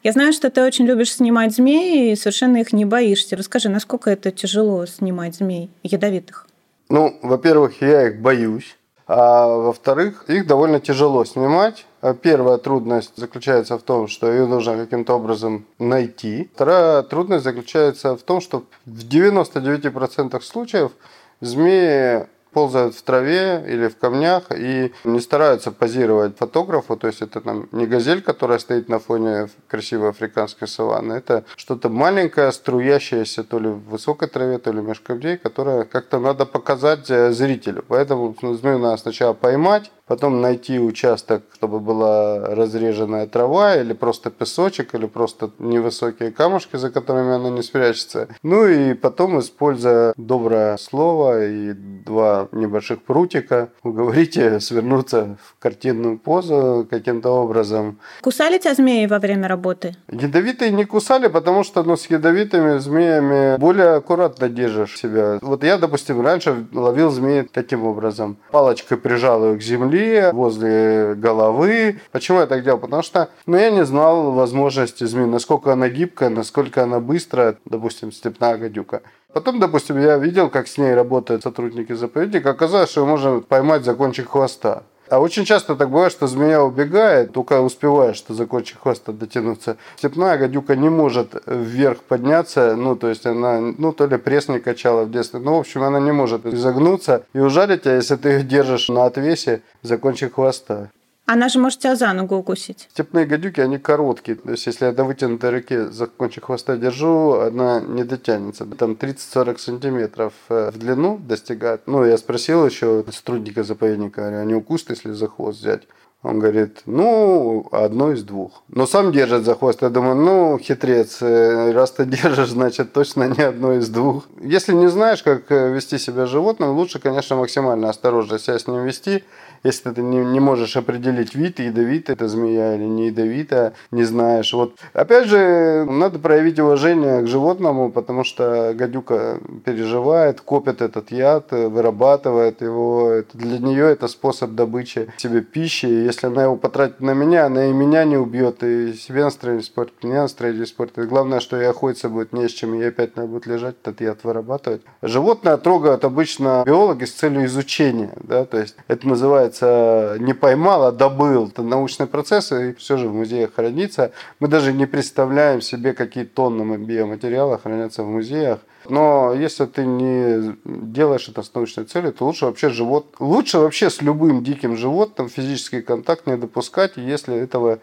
Я 0.04 0.12
знаю, 0.12 0.34
что 0.34 0.50
ты 0.50 0.62
очень 0.62 0.84
любишь 0.84 1.14
снимать 1.14 1.54
змей 1.54 2.12
и 2.12 2.16
совершенно 2.16 2.58
их 2.58 2.75
не 2.75 2.84
боишься. 2.84 3.37
Расскажи, 3.37 3.70
насколько 3.70 4.11
это 4.11 4.30
тяжело 4.30 4.84
снимать 4.84 5.37
змей 5.37 5.70
ядовитых? 5.83 6.46
Ну, 6.90 7.18
во-первых, 7.22 7.81
я 7.81 8.09
их 8.09 8.20
боюсь. 8.20 8.76
А 9.07 9.46
во-вторых, 9.46 10.26
их 10.29 10.46
довольно 10.46 10.79
тяжело 10.79 11.24
снимать. 11.24 11.87
Первая 12.20 12.59
трудность 12.59 13.12
заключается 13.16 13.79
в 13.79 13.83
том, 13.83 14.07
что 14.07 14.31
ее 14.31 14.46
нужно 14.46 14.76
каким-то 14.76 15.14
образом 15.14 15.64
найти. 15.79 16.50
Вторая 16.55 17.02
трудность 17.02 17.44
заключается 17.44 18.14
в 18.14 18.22
том, 18.22 18.42
что 18.42 18.64
в 18.85 19.09
99% 19.09 20.38
случаев 20.42 20.92
змеи 21.40 22.26
ползают 22.55 22.95
в 22.95 23.03
траве 23.03 23.64
или 23.67 23.88
в 23.88 23.99
камнях 23.99 24.45
и 24.57 24.93
не 25.05 25.21
стараются 25.21 25.73
позировать 25.73 26.38
фотографу. 26.38 26.97
То 26.97 27.09
есть 27.09 27.21
это 27.21 27.40
там 27.40 27.69
не 27.73 27.87
газель, 27.87 28.23
которая 28.23 28.59
стоит 28.59 28.88
на 28.88 28.99
фоне 28.99 29.49
красивой 29.69 30.11
африканской 30.11 30.69
саванны. 30.69 31.14
Это 31.14 31.45
что-то 31.57 31.88
маленькое, 31.88 32.53
струящееся 32.53 33.45
то 33.45 33.59
ли 33.59 33.69
в 33.69 33.90
высокой 33.90 34.29
траве, 34.29 34.59
то 34.59 34.73
ли 34.73 34.81
меж 34.81 35.01
камней, 35.01 35.37
которое 35.37 35.85
как-то 35.85 36.19
надо 36.21 36.47
показать 36.47 37.11
э, 37.11 37.33
зрителю. 37.33 37.85
Поэтому 37.88 38.35
змею 38.40 38.79
надо 38.79 38.97
сначала 38.97 39.35
поймать, 39.35 39.90
потом 40.07 40.40
найти 40.40 40.79
участок, 40.79 41.45
чтобы 41.55 41.81
была 41.81 42.55
разреженная 42.55 43.27
трава 43.27 43.77
или 43.77 43.93
просто 43.93 44.31
песочек, 44.31 44.95
или 44.95 45.07
просто 45.07 45.51
невысокие 45.59 46.31
камушки, 46.31 46.77
за 46.77 46.90
которыми 46.90 47.35
она 47.35 47.51
не 47.51 47.62
спрячется. 47.62 48.29
Ну 48.43 48.67
и 48.67 48.95
потом, 48.95 49.38
используя 49.38 50.14
доброе 50.17 50.77
слово 50.77 51.47
и 51.47 51.73
два 51.73 52.49
небольших 52.53 53.03
прутика, 53.03 53.71
уговорите 53.83 54.61
свернуться 54.61 55.38
в 55.43 55.59
картинную 55.59 56.19
позу 56.19 56.87
каким-то 56.88 57.31
образом. 57.31 57.99
Кусали 58.21 58.59
тебя 58.59 58.75
змеи 58.75 59.07
во 59.07 59.19
время 59.19 59.49
работы? 59.49 59.97
Ядовитые 60.11 60.71
не 60.71 60.85
кусали, 60.85 61.29
потому 61.29 61.64
что 61.64 61.83
ну, 61.83 61.97
с 61.97 62.07
ядовитыми 62.07 62.79
змеями 62.79 63.57
более 63.59 63.95
аккуратно 63.95 64.49
держишь 64.49 64.99
себя. 64.99 65.38
Вот 65.40 65.64
я, 65.64 65.79
допустим, 65.79 66.21
раньше 66.21 66.67
ловил 66.73 67.11
змеи 67.11 67.43
таким 67.43 67.85
образом. 67.85 68.37
Палочкой 68.51 68.99
прижал 68.99 69.53
их 69.53 69.61
к 69.61 69.62
земле, 69.62 69.93
земле, 69.94 70.33
возле 70.33 71.14
головы. 71.14 72.00
Почему 72.12 72.40
я 72.40 72.46
так 72.46 72.62
делал? 72.64 72.78
Потому 72.78 73.02
что 73.02 73.28
ну, 73.46 73.57
я 73.57 73.70
не 73.70 73.85
знал 73.85 74.33
возможности 74.33 75.04
змеи, 75.04 75.26
насколько 75.26 75.72
она 75.72 75.88
гибкая, 75.88 76.28
насколько 76.28 76.83
она 76.83 77.00
быстрая, 77.00 77.57
допустим, 77.64 78.12
степная 78.12 78.57
гадюка. 78.57 79.02
Потом, 79.33 79.59
допустим, 79.59 80.00
я 80.00 80.16
видел, 80.16 80.48
как 80.48 80.68
с 80.68 80.78
ней 80.78 80.94
работают 80.94 81.42
сотрудники 81.42 81.92
заповедника. 81.92 82.50
Оказалось, 82.50 82.90
что 82.90 83.04
можно 83.04 83.40
поймать 83.40 83.85
за 83.85 83.94
кончик 83.94 84.30
хвоста. 84.30 84.85
А 85.09 85.19
очень 85.19 85.45
часто 85.45 85.77
так 85.77 85.90
бывает, 85.90 86.12
что 86.12 86.27
змея 86.27 86.62
убегает, 86.62 87.33
только 87.33 87.61
успеваешь 87.61 88.17
что 88.17 88.35
за 88.35 88.47
кончик 88.47 88.81
хвоста 88.81 89.12
дотянуться. 89.12 89.77
Степная 89.97 90.38
гадюка 90.38 90.77
не 90.77 90.88
может 90.88 91.35
вверх 91.47 91.99
подняться, 92.01 92.75
ну, 92.77 92.97
то 92.97 93.09
есть 93.09 93.27
она, 93.27 93.61
ну, 93.61 93.93
то 93.93 94.07
ли 94.07 94.17
пресс 94.17 94.49
не 94.49 94.61
качала 94.61 95.05
в 95.05 95.11
детстве, 95.11 95.40
ну, 95.40 95.57
в 95.57 95.61
общем, 95.61 95.83
она 95.83 96.01
не 96.01 96.12
может 96.12 96.47
изогнуться 96.47 97.25
и 97.35 97.40
ужалить 97.40 97.83
тебя, 97.83 97.97
если 97.97 98.17
ты 98.17 98.37
их 98.37 98.49
держишь 98.49 98.88
на 98.88 99.05
отвесе 99.05 99.62
за 99.83 99.99
кончик 99.99 100.35
хвоста. 100.35 100.90
Она 101.26 101.48
же 101.48 101.58
может 101.58 101.80
тебя 101.80 101.96
за 101.96 102.12
ногу 102.12 102.37
укусить. 102.37 102.88
Степные 102.92 103.24
гадюки, 103.24 103.60
они 103.60 103.78
короткие. 103.78 104.37
То 104.37 104.50
есть, 104.50 104.66
если 104.66 104.87
я 104.87 104.92
на 104.92 105.04
вытянутой 105.04 105.50
руке 105.50 105.87
за 105.87 106.06
кончик 106.06 106.44
хвоста 106.44 106.76
держу, 106.76 107.32
она 107.40 107.80
не 107.80 108.04
дотянется. 108.04 108.66
Там 108.66 108.92
30-40 108.92 109.58
сантиметров 109.58 110.34
э, 110.50 110.70
в 110.70 110.78
длину 110.78 111.18
достигает. 111.18 111.82
Ну, 111.87 112.04
я 112.04 112.18
спросил 112.18 112.66
еще 112.66 113.04
сотрудника 113.10 113.64
заповедника, 113.64 114.20
говорю, 114.20 114.40
они 114.40 114.54
укусят, 114.54 114.90
если 114.90 115.12
за 115.12 115.28
хвост 115.28 115.60
взять? 115.60 115.82
Он 116.24 116.38
говорит, 116.38 116.80
ну, 116.87 117.68
одно 117.70 118.12
из 118.12 118.22
двух. 118.22 118.62
Но 118.68 118.87
сам 118.87 119.12
держит 119.12 119.44
за 119.44 119.54
хвост. 119.54 119.82
Я 119.82 119.90
думаю, 119.90 120.16
ну, 120.16 120.58
хитрец, 120.58 121.18
э, 121.20 121.72
раз 121.72 121.90
ты 121.90 122.04
держишь, 122.06 122.48
значит, 122.48 122.94
точно 122.94 123.28
не 123.28 123.42
одно 123.42 123.74
из 123.74 123.90
двух. 123.90 124.24
Если 124.40 124.72
не 124.72 124.88
знаешь, 124.88 125.22
как 125.22 125.52
э, 125.52 125.74
вести 125.74 125.98
себя 125.98 126.26
с 126.26 126.30
животным, 126.30 126.70
лучше, 126.70 126.98
конечно, 126.98 127.37
максимально 127.37 127.90
осторожно 127.90 128.38
себя 128.38 128.58
с 128.58 128.66
ним 128.66 128.84
вести 128.84 129.24
если 129.64 129.90
ты 129.90 130.03
не, 130.03 130.18
не 130.18 130.40
можешь 130.40 130.77
определить 130.77 131.35
вид, 131.35 131.59
ядовитая 131.59 132.14
это 132.14 132.29
змея 132.29 132.77
или 132.77 132.85
не 132.85 133.07
ядовитая, 133.07 133.72
не 133.90 134.05
знаешь. 134.05 134.53
Вот. 134.53 134.77
Опять 134.92 135.27
же, 135.27 135.87
надо 135.88 136.18
проявить 136.18 136.59
уважение 136.59 137.22
к 137.22 137.27
животному, 137.27 137.90
потому 137.90 138.24
что 138.24 138.72
гадюка 138.74 139.40
переживает, 139.64 140.42
копит 140.42 140.83
этот 140.83 141.11
яд, 141.11 141.50
вырабатывает 141.50 142.61
его. 142.61 143.22
Для 143.33 143.59
нее 143.59 143.90
это 143.90 144.07
способ 144.07 144.53
добычи 144.53 145.09
себе 145.16 145.40
пищи. 145.40 145.87
если 145.87 146.27
она 146.27 146.44
его 146.44 146.57
потратит 146.57 147.00
на 147.00 147.12
меня, 147.12 147.46
она 147.46 147.66
и 147.66 147.72
меня 147.72 148.05
не 148.05 148.18
убьет, 148.18 148.62
и 148.62 148.92
себе 148.92 149.24
настроение 149.24 149.62
испортит, 149.62 150.05
меня 150.05 150.22
настроение 150.22 150.64
испортит. 150.64 151.09
Главное, 151.09 151.40
что 151.40 151.61
и 151.61 151.64
охотиться 151.64 152.09
будет 152.09 152.33
не 152.33 152.48
с 152.48 152.53
чем, 152.53 152.74
и 152.74 152.85
опять 152.85 153.16
надо 153.16 153.29
будет 153.29 153.46
лежать, 153.46 153.77
этот 153.81 154.00
яд 154.03 154.24
вырабатывать. 154.24 154.83
Животное 155.00 155.57
трогают 155.57 156.05
обычно 156.05 156.62
биологи 156.66 157.05
с 157.05 157.12
целью 157.12 157.46
изучения, 157.46 158.12
да, 158.22 158.44
то 158.44 158.59
есть 158.59 158.77
это 158.88 159.09
называется 159.09 159.54
не 159.62 160.35
поймал, 160.35 160.85
а 160.87 160.93
добыл. 160.93 161.49
Это 161.49 161.62
научный 161.62 162.07
процесс, 162.07 162.53
и 162.53 162.75
все 162.75 162.97
же 162.97 163.09
в 163.09 163.14
музеях 163.14 163.55
хранится. 163.55 164.12
Мы 164.40 164.49
даже 164.49 164.73
не 164.73 164.87
представляем 164.87 165.61
себе, 165.61 165.93
какие 165.93 166.25
тонны 166.25 166.77
биоматериала 166.77 167.59
хранятся 167.59 168.03
в 168.03 168.09
музеях. 168.09 168.61
Но 168.88 169.33
если 169.33 169.64
ты 169.64 169.85
не 169.87 170.57
делаешь 170.64 171.29
это 171.29 171.43
с 171.43 171.55
научной 171.55 171.85
целью, 171.85 172.12
то 172.12 172.27
лучше 172.27 172.47
вообще 172.47 172.69
живот, 172.69 173.14
лучше 173.19 173.59
вообще 173.59 173.90
с 173.90 174.03
любым 174.03 174.45
диким 174.45 174.77
животным 174.77 175.29
физический 175.29 175.81
контакт 175.81 176.27
не 176.27 176.37
допускать, 176.37 176.97
если 176.97 177.35
этого 177.35 177.79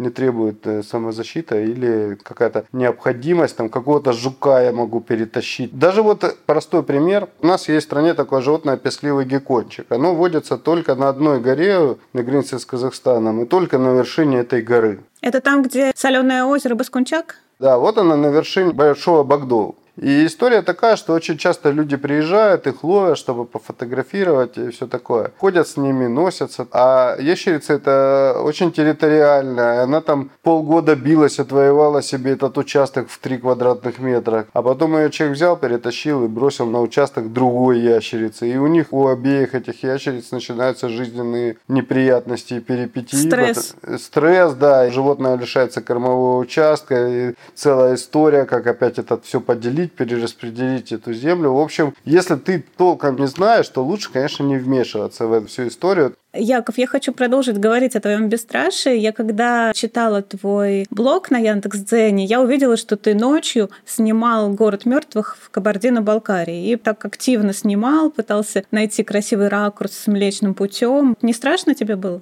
не 0.00 0.10
требует 0.10 0.66
э, 0.66 0.82
самозащита 0.82 1.60
или 1.60 2.18
какая-то 2.22 2.64
необходимость, 2.72 3.56
там 3.56 3.68
какого-то 3.68 4.12
жука 4.12 4.62
я 4.62 4.72
могу 4.72 5.00
перетащить. 5.00 5.78
Даже 5.78 6.02
вот 6.02 6.24
простой 6.46 6.82
пример. 6.82 7.28
У 7.40 7.46
нас 7.46 7.68
есть 7.68 7.86
в 7.86 7.88
стране 7.88 8.14
такое 8.14 8.40
животное 8.40 8.76
пескливый 8.76 9.24
геккончик. 9.24 9.86
Оно 9.90 10.14
водится 10.14 10.56
только 10.58 10.94
на 10.94 11.08
одной 11.08 11.40
горе 11.40 11.96
на 12.12 12.22
границе 12.22 12.58
с 12.58 12.64
Казахстаном 12.64 13.42
и 13.42 13.46
только 13.46 13.78
на 13.78 13.94
вершине 13.94 14.38
этой 14.38 14.62
горы. 14.62 15.00
Это 15.20 15.40
там, 15.40 15.62
где 15.62 15.92
соленое 15.94 16.44
озеро 16.44 16.74
Баскунчак? 16.74 17.36
Да, 17.58 17.76
вот 17.78 17.98
она 17.98 18.16
на 18.16 18.28
вершине 18.28 18.72
Большого 18.72 19.22
Багдова. 19.22 19.74
И 20.00 20.24
история 20.24 20.62
такая, 20.62 20.96
что 20.96 21.12
очень 21.12 21.36
часто 21.36 21.70
люди 21.70 21.96
приезжают, 21.96 22.66
их 22.66 22.82
ловят, 22.82 23.18
чтобы 23.18 23.44
пофотографировать 23.44 24.56
и 24.56 24.70
все 24.70 24.86
такое. 24.86 25.30
Ходят 25.38 25.68
с 25.68 25.76
ними, 25.76 26.06
носятся. 26.06 26.66
А 26.72 27.16
ящерица 27.20 27.74
это 27.74 28.40
очень 28.42 28.72
территориальная. 28.72 29.82
Она 29.82 30.00
там 30.00 30.30
полгода 30.42 30.96
билась, 30.96 31.38
отвоевала 31.38 32.02
себе 32.02 32.32
этот 32.32 32.56
участок 32.56 33.10
в 33.10 33.18
3 33.18 33.38
квадратных 33.38 33.98
метра. 33.98 34.46
А 34.54 34.62
потом 34.62 34.96
ее 34.96 35.10
человек 35.10 35.36
взял, 35.36 35.56
перетащил 35.58 36.24
и 36.24 36.28
бросил 36.28 36.64
на 36.64 36.80
участок 36.80 37.30
другой 37.30 37.80
ящерицы. 37.80 38.50
И 38.50 38.56
у 38.56 38.68
них, 38.68 38.92
у 38.92 39.06
обеих 39.06 39.54
этих 39.54 39.82
ящериц 39.82 40.30
начинаются 40.30 40.88
жизненные 40.88 41.58
неприятности 41.68 42.54
и 42.54 42.60
перипетии. 42.60 43.16
Стресс. 43.16 43.74
Стресс, 43.98 44.54
да. 44.54 44.90
Животное 44.90 45.36
лишается 45.36 45.82
кормового 45.82 46.38
участка. 46.38 47.06
И 47.06 47.34
целая 47.54 47.96
история, 47.96 48.46
как 48.46 48.66
опять 48.66 48.98
это 48.98 49.20
все 49.20 49.40
поделить 49.40 49.89
разделить, 49.98 50.10
перераспределить 50.10 50.92
эту 50.92 51.12
землю. 51.12 51.52
В 51.52 51.60
общем, 51.60 51.94
если 52.04 52.36
ты 52.36 52.64
толком 52.76 53.16
не 53.16 53.26
знаешь, 53.26 53.68
то 53.68 53.84
лучше, 53.84 54.10
конечно, 54.12 54.44
не 54.44 54.56
вмешиваться 54.56 55.26
в 55.26 55.32
эту 55.32 55.46
всю 55.46 55.68
историю. 55.68 56.14
Яков, 56.32 56.78
я 56.78 56.86
хочу 56.86 57.12
продолжить 57.12 57.58
говорить 57.58 57.96
о 57.96 58.00
твоем 58.00 58.28
бесстрашии. 58.28 58.96
Я 58.96 59.12
когда 59.12 59.72
читала 59.74 60.22
твой 60.22 60.86
блог 60.90 61.30
на 61.30 61.38
Яндекс.Дзене, 61.38 62.24
я 62.24 62.40
увидела, 62.40 62.76
что 62.76 62.96
ты 62.96 63.14
ночью 63.14 63.70
снимал 63.84 64.50
«Город 64.50 64.86
мертвых» 64.86 65.36
в 65.40 65.50
Кабардино-Балкарии. 65.50 66.70
И 66.70 66.76
так 66.76 67.04
активно 67.04 67.52
снимал, 67.52 68.10
пытался 68.10 68.64
найти 68.70 69.02
красивый 69.02 69.48
ракурс 69.48 69.92
с 69.92 70.06
Млечным 70.06 70.54
путем. 70.54 71.16
Не 71.20 71.32
страшно 71.32 71.74
тебе 71.74 71.96
было? 71.96 72.20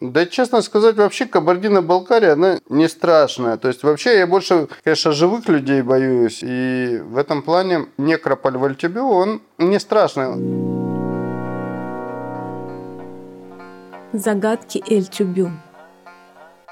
Да, 0.00 0.26
честно 0.26 0.60
сказать, 0.60 0.96
вообще 0.96 1.24
Кабардино-Балкария, 1.24 2.34
она 2.34 2.58
не 2.68 2.86
страшная. 2.86 3.56
То 3.56 3.68
есть 3.68 3.82
вообще 3.82 4.18
я 4.18 4.26
больше, 4.26 4.68
конечно, 4.84 5.12
живых 5.12 5.48
людей 5.48 5.80
боюсь. 5.80 6.40
И 6.42 7.00
в 7.02 7.16
этом 7.16 7.42
плане 7.42 7.86
некрополь 7.96 8.58
Вальтюбю, 8.58 9.04
он 9.04 9.40
не 9.56 9.80
страшный. 9.80 10.26
Загадки 14.12 14.84
Эль-Тюбю. 14.86 15.50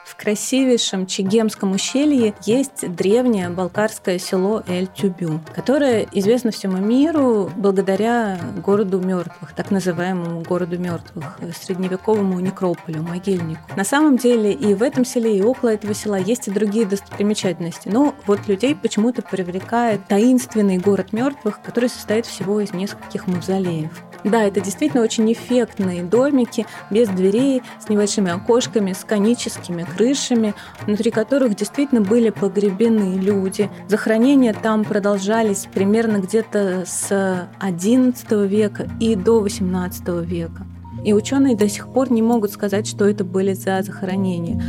В 0.04 0.16
красивейшем 0.16 1.06
Чегемском 1.06 1.72
ущелье 1.72 2.34
есть 2.44 2.94
древнее 2.94 3.48
балкарское 3.48 4.18
село 4.18 4.62
Эль-Тюбю, 4.66 5.40
которое 5.54 6.06
известно 6.12 6.50
всему 6.50 6.76
миру 6.76 7.50
благодаря 7.56 8.38
городу 8.62 9.00
мертвых, 9.00 9.54
так 9.54 9.70
называемому 9.70 10.42
городу 10.42 10.78
мертвых, 10.78 11.38
средневековому 11.58 12.38
некрополю, 12.40 13.02
могильнику. 13.02 13.62
На 13.76 13.84
самом 13.84 14.18
деле 14.18 14.52
и 14.52 14.74
в 14.74 14.82
этом 14.82 15.04
селе, 15.04 15.38
и 15.38 15.42
около 15.42 15.70
этого 15.70 15.94
села 15.94 16.16
есть 16.16 16.48
и 16.48 16.50
другие 16.50 16.84
достопримечательности, 16.84 17.88
но 17.88 18.14
вот 18.26 18.46
людей 18.46 18.74
почему-то 18.76 19.22
привлекает 19.22 20.06
таинственный 20.06 20.78
город 20.78 21.12
мертвых, 21.12 21.62
который 21.62 21.88
состоит 21.88 22.26
всего 22.26 22.60
из 22.60 22.72
нескольких 22.72 23.26
мавзолеев. 23.26 24.02
Да, 24.24 24.42
это 24.42 24.60
действительно 24.60 25.02
очень 25.02 25.30
эффектные 25.32 26.02
домики 26.02 26.66
без 26.90 27.08
дверей, 27.08 27.62
с 27.78 27.90
небольшими 27.90 28.30
окошками, 28.30 28.94
с 28.94 29.04
коническими 29.04 29.84
крышами, 29.84 30.54
внутри 30.86 31.10
которых 31.10 31.54
действительно 31.54 32.00
были 32.00 32.30
погребены 32.30 33.18
люди. 33.18 33.70
Захоронения 33.86 34.54
там 34.54 34.84
продолжались 34.84 35.68
примерно 35.72 36.18
где-то 36.18 36.84
с 36.86 37.48
XI 37.60 38.46
века 38.46 38.88
и 38.98 39.14
до 39.14 39.44
XVIII 39.46 40.24
века. 40.24 40.66
И 41.04 41.12
ученые 41.12 41.54
до 41.54 41.68
сих 41.68 41.92
пор 41.92 42.10
не 42.10 42.22
могут 42.22 42.50
сказать, 42.50 42.86
что 42.86 43.06
это 43.06 43.24
были 43.24 43.52
за 43.52 43.82
захоронения. 43.82 44.62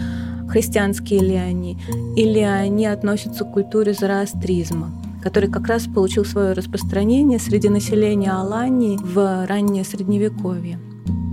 Христианские 0.49 1.21
ли 1.21 1.35
они, 1.35 1.79
или 2.17 2.39
они 2.39 2.85
относятся 2.87 3.45
к 3.45 3.53
культуре 3.53 3.93
зороастризма 3.93 5.04
который 5.25 5.49
как 5.49 5.65
раз 5.67 5.87
получил 5.87 6.23
свое 6.23 6.53
распространение 6.53 7.39
среди 7.39 7.67
населения 7.67 8.31
Алании 8.31 8.99
в 9.01 9.47
раннее 9.47 9.83
Средневековье. 9.83 10.79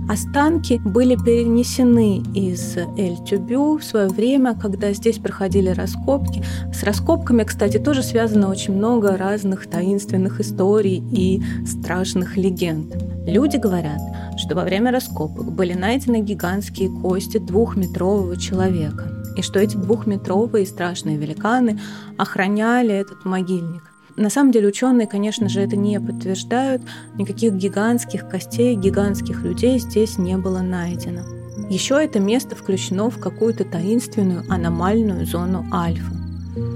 Останки 0.09 0.81
были 0.83 1.15
перенесены 1.15 2.23
из 2.33 2.75
Эль-Тюбю 2.97 3.77
в 3.77 3.83
свое 3.83 4.09
время, 4.09 4.55
когда 4.55 4.91
здесь 4.93 5.19
проходили 5.19 5.69
раскопки. 5.69 6.43
С 6.73 6.81
раскопками, 6.81 7.43
кстати, 7.43 7.77
тоже 7.77 8.01
связано 8.01 8.49
очень 8.49 8.75
много 8.75 9.15
разных 9.15 9.69
таинственных 9.69 10.41
историй 10.41 11.03
и 11.11 11.43
страшных 11.65 12.35
легенд. 12.35 12.95
Люди 13.27 13.57
говорят, 13.57 14.01
что 14.37 14.55
во 14.55 14.63
время 14.63 14.91
раскопок 14.91 15.51
были 15.51 15.73
найдены 15.73 16.21
гигантские 16.21 16.89
кости 16.89 17.37
двухметрового 17.37 18.37
человека– 18.37 19.19
и 19.35 19.41
что 19.41 19.59
эти 19.59 19.77
двухметровые 19.77 20.65
страшные 20.65 21.17
великаны 21.17 21.79
охраняли 22.17 22.93
этот 22.93 23.25
могильник. 23.25 23.83
На 24.15 24.29
самом 24.29 24.51
деле 24.51 24.67
ученые, 24.67 25.07
конечно 25.07 25.49
же, 25.49 25.61
это 25.61 25.75
не 25.75 25.99
подтверждают. 25.99 26.83
Никаких 27.15 27.53
гигантских 27.53 28.29
костей, 28.29 28.75
гигантских 28.75 29.41
людей 29.41 29.79
здесь 29.79 30.19
не 30.19 30.37
было 30.37 30.59
найдено. 30.59 31.21
Еще 31.69 31.95
это 32.03 32.19
место 32.19 32.55
включено 32.55 33.09
в 33.09 33.19
какую-то 33.19 33.65
таинственную 33.65 34.43
аномальную 34.49 35.25
зону 35.25 35.65
альфа. 35.71 36.13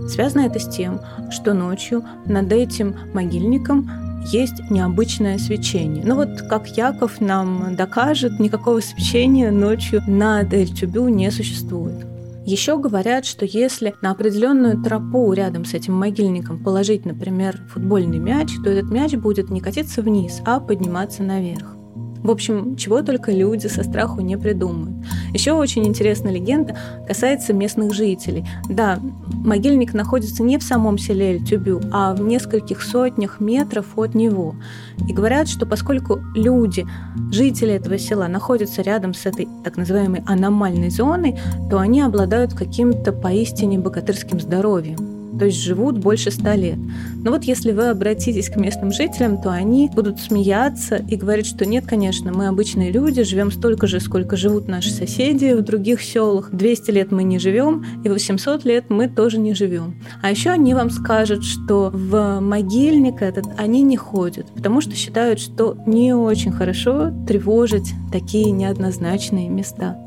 Связано 0.10 0.41
это 0.41 0.60
с 0.60 0.67
тем, 0.67 1.00
что 1.30 1.54
ночью 1.54 2.04
над 2.26 2.52
этим 2.52 2.96
могильником 3.13 3.89
есть 4.26 4.70
необычное 4.72 5.38
свечение. 5.38 6.04
Но 6.04 6.15
вот, 6.15 6.41
как 6.50 6.67
Яков 6.76 7.22
нам 7.22 7.76
докажет, 7.76 8.39
никакого 8.39 8.80
свечения 8.80 9.52
ночью 9.52 10.02
над 10.08 10.54
Эль-Тюбю 10.54 11.08
не 11.10 11.30
существует. 11.32 12.16
Еще 12.48 12.80
говорят, 12.80 13.26
что 13.26 13.44
если 13.44 13.94
на 14.02 14.12
определенную 14.12 14.82
тропу 14.82 15.34
рядом 15.34 15.66
с 15.66 15.74
этим 15.74 15.94
могильником 15.96 16.64
положить, 16.64 17.04
например, 17.04 17.60
футбольный 17.68 18.20
мяч, 18.20 18.48
то 18.64 18.70
этот 18.70 18.90
мяч 18.90 19.16
будет 19.16 19.50
не 19.50 19.60
катиться 19.60 20.02
вниз, 20.02 20.40
а 20.46 20.62
подниматься 20.62 21.24
наверх. 21.24 21.77
В 22.23 22.32
общем, 22.32 22.75
чего 22.75 23.01
только 23.01 23.32
люди 23.32 23.67
со 23.67 23.84
страху 23.84 24.21
не 24.21 24.38
придумают. 24.38 24.95
Еще 25.34 25.51
очень 25.53 25.88
интересная 25.88 26.32
легенда 26.32 26.75
касается 27.08 27.53
местных 27.53 27.93
жителей. 27.93 28.45
Да, 28.69 28.99
могильник 29.34 29.93
находится 29.93 30.43
не 30.43 30.58
в 30.58 30.63
самом 30.63 30.97
селе 30.97 31.34
Эль-Тюбю, 31.34 31.82
а 31.91 32.13
в 32.13 32.21
нескольких 32.21 32.82
сотнях 32.82 33.39
метров 33.39 33.97
от 33.97 34.15
него. 34.15 34.56
И 35.08 35.13
говорят, 35.13 35.47
что 35.47 35.65
поскольку 35.65 36.19
люди, 36.36 36.86
жители 37.32 37.73
этого 37.73 37.97
села, 37.97 38.27
находятся 38.27 38.82
рядом 38.82 39.13
с 39.13 39.25
этой 39.25 39.47
так 39.63 39.77
называемой 39.77 40.23
аномальной 40.25 40.89
зоной, 40.89 41.38
то 41.69 41.80
они 41.80 42.01
обладают 42.01 42.53
каким-то 42.53 43.12
поистине 43.12 43.80
богатырским 43.80 44.39
здоровьем 44.39 45.07
то 45.38 45.45
есть 45.45 45.62
живут 45.62 45.97
больше 45.97 46.32
ста 46.32 46.56
лет. 46.56 46.78
Но 47.23 47.32
вот 47.32 47.43
если 47.43 47.71
вы 47.71 47.89
обратитесь 47.89 48.50
к 48.50 48.58
местным 48.58 48.91
жителям, 48.91 49.41
то 49.41 49.52
они 49.52 49.89
будут 49.93 50.19
смеяться 50.19 50.97
и 50.97 51.15
говорить, 51.15 51.47
что 51.47 51.65
нет, 51.65 51.86
конечно, 51.86 52.32
мы 52.32 52.47
обычные 52.47 52.91
люди, 52.91 53.23
живем 53.23 53.52
столько 53.52 53.88
же, 53.88 54.00
сколько 54.00 54.36
живут 54.36 54.67
наши 54.67 54.89
соседи 54.89 55.54
в 55.54 55.62
других 55.62 56.02
селах. 56.02 56.50
200 56.52 56.91
лет 56.91 57.12
мы 57.12 57.23
не 57.23 57.39
живем, 57.39 57.86
и 58.04 58.10
800 58.10 58.65
лет 58.65 58.86
мы 58.89 59.08
тоже 59.08 59.38
не 59.39 59.54
живем. 59.54 60.02
А 60.21 60.32
еще 60.32 60.52
они 60.52 60.73
вам 60.73 60.89
скажут, 60.89 61.43
что 61.43 61.91
в 61.93 62.39
могильник 62.39 63.21
этот 63.21 63.45
они 63.58 63.82
не 63.82 63.97
ходят, 63.97 64.47
потому 64.54 64.82
что 64.82 64.95
считают, 64.95 65.39
что 65.39 65.78
не 65.86 66.13
очень 66.13 66.52
хорошо 66.52 67.12
тревожить 67.28 67.93
такие 68.12 68.52
неоднозначные 68.52 69.50
места. 69.50 70.07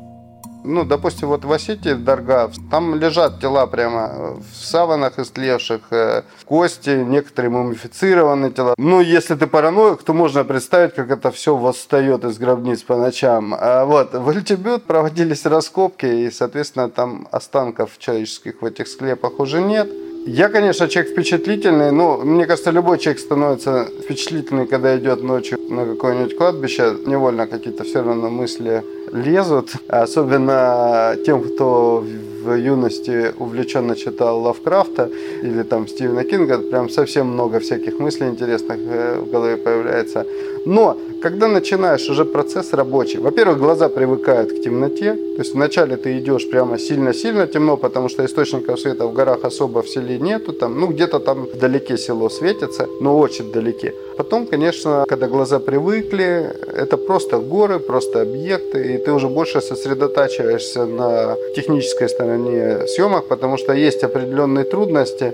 Ну, 0.63 0.85
допустим, 0.85 1.27
вот 1.27 1.43
в 1.43 1.51
Осетии, 1.51 1.93
в 1.93 2.03
Дарга, 2.03 2.51
там 2.69 2.95
лежат 2.95 3.39
тела 3.39 3.65
прямо 3.65 4.37
в 4.37 4.55
саванах 4.55 5.17
истлевших, 5.17 5.81
э, 5.91 6.21
кости, 6.45 6.89
некоторые 6.89 7.49
мумифицированные 7.49 8.51
тела. 8.51 8.75
Ну, 8.77 9.01
если 9.01 9.35
ты 9.35 9.47
параноик, 9.47 10.03
то 10.03 10.13
можно 10.13 10.43
представить, 10.43 10.93
как 10.93 11.09
это 11.09 11.31
все 11.31 11.55
восстает 11.55 12.23
из 12.25 12.37
гробниц 12.37 12.83
по 12.83 12.95
ночам. 12.95 13.55
А 13.57 13.85
вот, 13.85 14.13
в 14.13 14.29
Альтибют 14.29 14.83
проводились 14.83 15.45
раскопки, 15.45 16.05
и, 16.05 16.31
соответственно, 16.31 16.89
там 16.89 17.27
останков 17.31 17.97
человеческих 17.97 18.61
в 18.61 18.65
этих 18.65 18.87
склепах 18.87 19.39
уже 19.39 19.61
нет. 19.61 19.89
Я, 20.25 20.49
конечно, 20.49 20.87
человек 20.87 21.11
впечатлительный, 21.13 21.91
но 21.91 22.17
мне 22.17 22.45
кажется, 22.45 22.69
любой 22.69 22.99
человек 22.99 23.19
становится 23.19 23.89
впечатлительный, 24.03 24.67
когда 24.67 24.95
идет 24.95 25.23
ночью 25.23 25.59
на 25.69 25.85
какое-нибудь 25.85 26.37
кладбище. 26.37 26.95
Невольно 27.07 27.47
какие-то 27.47 27.83
все 27.83 28.03
равно 28.03 28.29
мысли 28.29 28.83
лезут. 29.11 29.71
Особенно 29.87 31.17
тем, 31.25 31.41
кто 31.41 32.05
в 32.43 32.53
юности 32.53 33.33
увлеченно 33.39 33.95
читал 33.95 34.41
Лавкрафта 34.41 35.09
или 35.41 35.63
там 35.63 35.87
Стивена 35.87 36.23
Кинга, 36.23 36.59
прям 36.59 36.89
совсем 36.89 37.27
много 37.27 37.59
всяких 37.59 37.97
мыслей 37.99 38.27
интересных 38.27 38.77
э, 38.79 39.19
в 39.19 39.31
голове 39.31 39.57
появляется. 39.57 40.25
Но 40.65 40.97
когда 41.21 41.47
начинаешь 41.47 42.09
уже 42.09 42.25
процесс 42.25 42.73
рабочий, 42.73 43.19
во-первых, 43.19 43.59
глаза 43.59 43.89
привыкают 43.89 44.51
к 44.51 44.61
темноте, 44.61 45.13
то 45.13 45.39
есть 45.41 45.53
вначале 45.53 45.95
ты 45.95 46.17
идешь 46.17 46.49
прямо 46.49 46.79
сильно-сильно 46.79 47.47
темно, 47.47 47.77
потому 47.77 48.09
что 48.09 48.25
источников 48.25 48.79
света 48.79 49.05
в 49.05 49.13
горах 49.13 49.43
особо 49.43 49.81
в 49.81 49.89
селе 49.89 50.17
нету, 50.17 50.53
там, 50.53 50.79
ну 50.79 50.87
где-то 50.87 51.19
там 51.19 51.45
вдалеке 51.45 51.97
село 51.97 52.29
светится, 52.29 52.87
но 52.99 53.19
очень 53.19 53.49
вдалеке. 53.49 53.93
Потом, 54.17 54.47
конечно, 54.47 55.05
когда 55.07 55.27
глаза 55.27 55.59
привыкли, 55.59 56.51
это 56.75 56.97
просто 56.97 57.37
горы, 57.37 57.79
просто 57.79 58.21
объекты, 58.21 58.95
и 58.95 58.97
ты 58.97 59.11
уже 59.11 59.27
больше 59.27 59.61
сосредотачиваешься 59.61 60.85
на 60.85 61.35
технической 61.55 62.09
стороне 62.09 62.87
съемок, 62.87 63.27
потому 63.27 63.57
что 63.57 63.73
есть 63.73 64.03
определенные 64.03 64.65
трудности. 64.65 65.33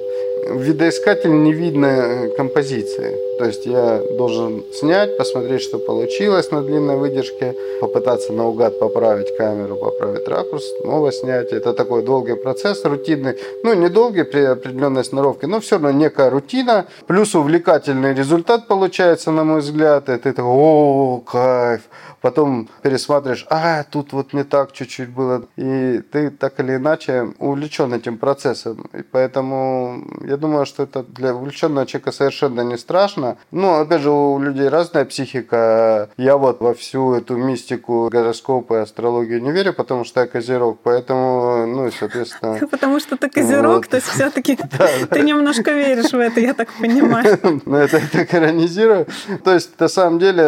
В 0.50 0.62
видоискателе 0.62 1.34
не 1.34 1.54
видно 1.54 2.30
композиции. 2.38 3.26
То 3.38 3.45
есть 3.45 3.65
я 3.65 4.02
должен 4.17 4.63
снять, 4.73 5.17
посмотреть, 5.17 5.62
что 5.62 5.78
получилось 5.80 6.52
на 6.52 6.62
длинной 6.62 6.97
выдержке, 6.97 7.56
попытаться 7.82 8.34
наугад 8.34 8.80
поправить 8.80 9.36
камеру, 9.38 9.76
поправить 9.76 10.28
ракурс, 10.28 10.65
снова 10.82 11.12
снять. 11.12 11.52
Это 11.52 11.73
такой 11.73 12.04
долгий 12.04 12.36
процесс, 12.36 12.84
рутинный. 12.84 13.38
Ну, 13.63 13.73
не 13.73 13.89
долгий 13.89 14.23
при 14.23 14.41
определенной 14.41 15.04
сноровке, 15.04 15.47
но 15.47 15.60
все 15.60 15.76
равно 15.76 15.91
некая 15.91 16.30
рутина. 16.30 16.88
Плюс 17.06 17.36
увлекательный 17.36 18.13
результат 18.13 18.67
получается, 18.67 19.32
на 19.32 19.43
мой 19.43 19.60
взгляд. 19.60 20.10
И 20.10 20.17
ты 20.17 20.34
такой, 20.34 20.52
о, 20.52 21.21
кайф 21.26 21.82
потом 22.21 22.69
пересматриваешь, 22.82 23.45
а, 23.50 23.84
тут 23.84 24.13
вот 24.13 24.34
не 24.34 24.43
так 24.43 24.71
чуть-чуть 24.71 25.10
было. 25.10 25.45
И 25.56 26.02
ты 26.12 26.30
так 26.30 26.60
или 26.60 26.76
иначе 26.76 27.34
увлечен 27.39 27.93
этим 27.93 28.17
процессом. 28.17 28.89
И 28.93 29.02
поэтому 29.02 30.04
я 30.26 30.38
думаю, 30.38 30.65
что 30.65 30.84
это 30.84 31.04
для 31.04 31.36
увлеченного 31.36 31.86
человека 31.86 32.12
совершенно 32.12 32.62
не 32.62 32.78
страшно. 32.78 33.26
Но, 33.51 33.79
опять 33.79 34.01
же, 34.01 34.11
у 34.11 34.39
людей 34.39 34.69
разная 34.69 35.05
психика. 35.05 36.09
Я 36.17 36.37
вот 36.37 36.61
во 36.61 36.73
всю 36.73 37.13
эту 37.13 37.35
мистику, 37.35 38.09
гороскопы, 38.11 38.77
астрологию 38.77 39.41
не 39.41 39.51
верю, 39.51 39.73
потому 39.73 40.03
что 40.03 40.21
я 40.21 40.27
козерог. 40.27 40.79
Поэтому, 40.83 41.65
ну 41.67 41.91
соответственно... 41.91 42.57
Потому 42.71 42.99
что 42.99 43.17
ты 43.17 43.29
козерог, 43.29 43.87
то 43.87 43.97
есть 43.97 44.07
все-таки 44.07 44.57
ты 45.09 45.21
немножко 45.21 45.71
веришь 45.71 46.11
в 46.11 46.19
это, 46.19 46.39
я 46.39 46.53
так 46.53 46.69
понимаю. 46.79 47.39
Ну, 47.65 47.75
это 47.75 48.01
так 48.11 48.33
иронизирую. 48.33 49.07
То 49.43 49.53
есть, 49.53 49.79
на 49.79 49.87
самом 49.87 50.19
деле, 50.19 50.43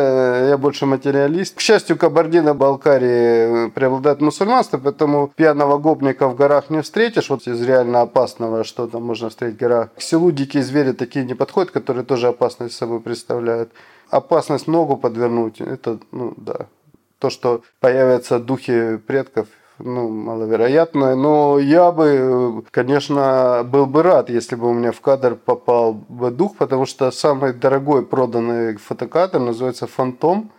я 0.49 0.57
больше 0.57 0.85
материалист. 0.85 1.55
К 1.55 1.59
счастью, 1.59 1.97
Кабардино-Балкарии 1.97 3.69
преобладает 3.69 4.21
мусульманство, 4.21 4.77
поэтому 4.77 5.31
пьяного 5.35 5.77
гопника 5.77 6.27
в 6.27 6.35
горах 6.35 6.69
не 6.69 6.81
встретишь. 6.81 7.29
Вот 7.29 7.47
из 7.47 7.61
реально 7.61 8.01
опасного, 8.01 8.63
что 8.63 8.87
там 8.87 9.03
можно 9.03 9.29
встретить 9.29 9.57
в 9.57 9.59
горах. 9.59 9.89
К 9.97 10.01
селу 10.01 10.31
дикие 10.31 10.63
звери 10.63 10.91
такие 10.91 11.25
не 11.25 11.33
подходят, 11.33 11.71
которые 11.71 12.05
тоже 12.05 12.27
опасность 12.69 12.77
собой 12.77 12.99
представляют. 12.99 13.71
Опасность 14.09 14.67
ногу 14.67 14.97
подвернуть, 14.97 15.61
это, 15.61 15.99
ну 16.11 16.33
да. 16.37 16.67
То, 17.19 17.29
что 17.29 17.61
появятся 17.79 18.39
духи 18.39 18.97
предков, 18.97 19.47
ну, 19.77 20.09
маловероятно. 20.09 21.15
Но 21.15 21.59
я 21.59 21.91
бы, 21.91 22.63
конечно, 22.71 23.63
был 23.65 23.85
бы 23.85 24.03
рад, 24.03 24.29
если 24.29 24.55
бы 24.55 24.69
у 24.69 24.73
меня 24.73 24.91
в 24.91 25.01
кадр 25.01 25.35
попал 25.35 25.93
бы 25.93 26.31
дух, 26.31 26.55
потому 26.57 26.85
что 26.85 27.11
самый 27.11 27.53
дорогой 27.53 28.05
проданный 28.05 28.77
фотокадр 28.77 29.39
называется 29.39 29.87
«Фантом». 29.87 30.51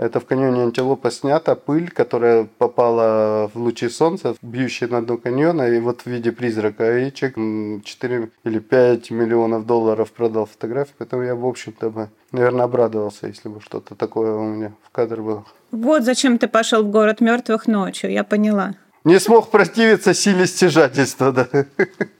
Это 0.00 0.18
в 0.18 0.24
каньоне 0.24 0.62
Антилопа 0.62 1.10
снята 1.10 1.54
пыль, 1.54 1.90
которая 1.90 2.48
попала 2.56 3.50
в 3.52 3.58
лучи 3.58 3.90
солнца, 3.90 4.34
бьющие 4.40 4.88
на 4.88 5.02
дно 5.02 5.18
каньона, 5.18 5.68
и 5.68 5.78
вот 5.78 6.00
в 6.00 6.06
виде 6.06 6.32
призрака. 6.32 7.00
И 7.00 7.12
человек 7.12 7.84
4 7.84 8.30
или 8.44 8.58
5 8.60 9.10
миллионов 9.10 9.66
долларов 9.66 10.10
продал 10.10 10.46
фотографии, 10.46 10.94
поэтому 10.96 11.22
я, 11.22 11.34
в 11.34 11.44
общем-то, 11.44 11.90
бы, 11.90 12.08
наверное, 12.32 12.64
обрадовался, 12.64 13.26
если 13.26 13.50
бы 13.50 13.60
что-то 13.60 13.94
такое 13.94 14.32
у 14.32 14.44
меня 14.44 14.72
в 14.82 14.90
кадр 14.90 15.20
было. 15.20 15.44
Вот 15.70 16.02
зачем 16.02 16.38
ты 16.38 16.48
пошел 16.48 16.82
в 16.82 16.90
город 16.90 17.20
мертвых 17.20 17.66
ночью, 17.66 18.10
я 18.10 18.24
поняла. 18.24 18.76
Не 19.04 19.20
смог 19.20 19.50
противиться 19.50 20.14
силе 20.14 20.46
стяжательства, 20.46 21.30
да, 21.30 21.46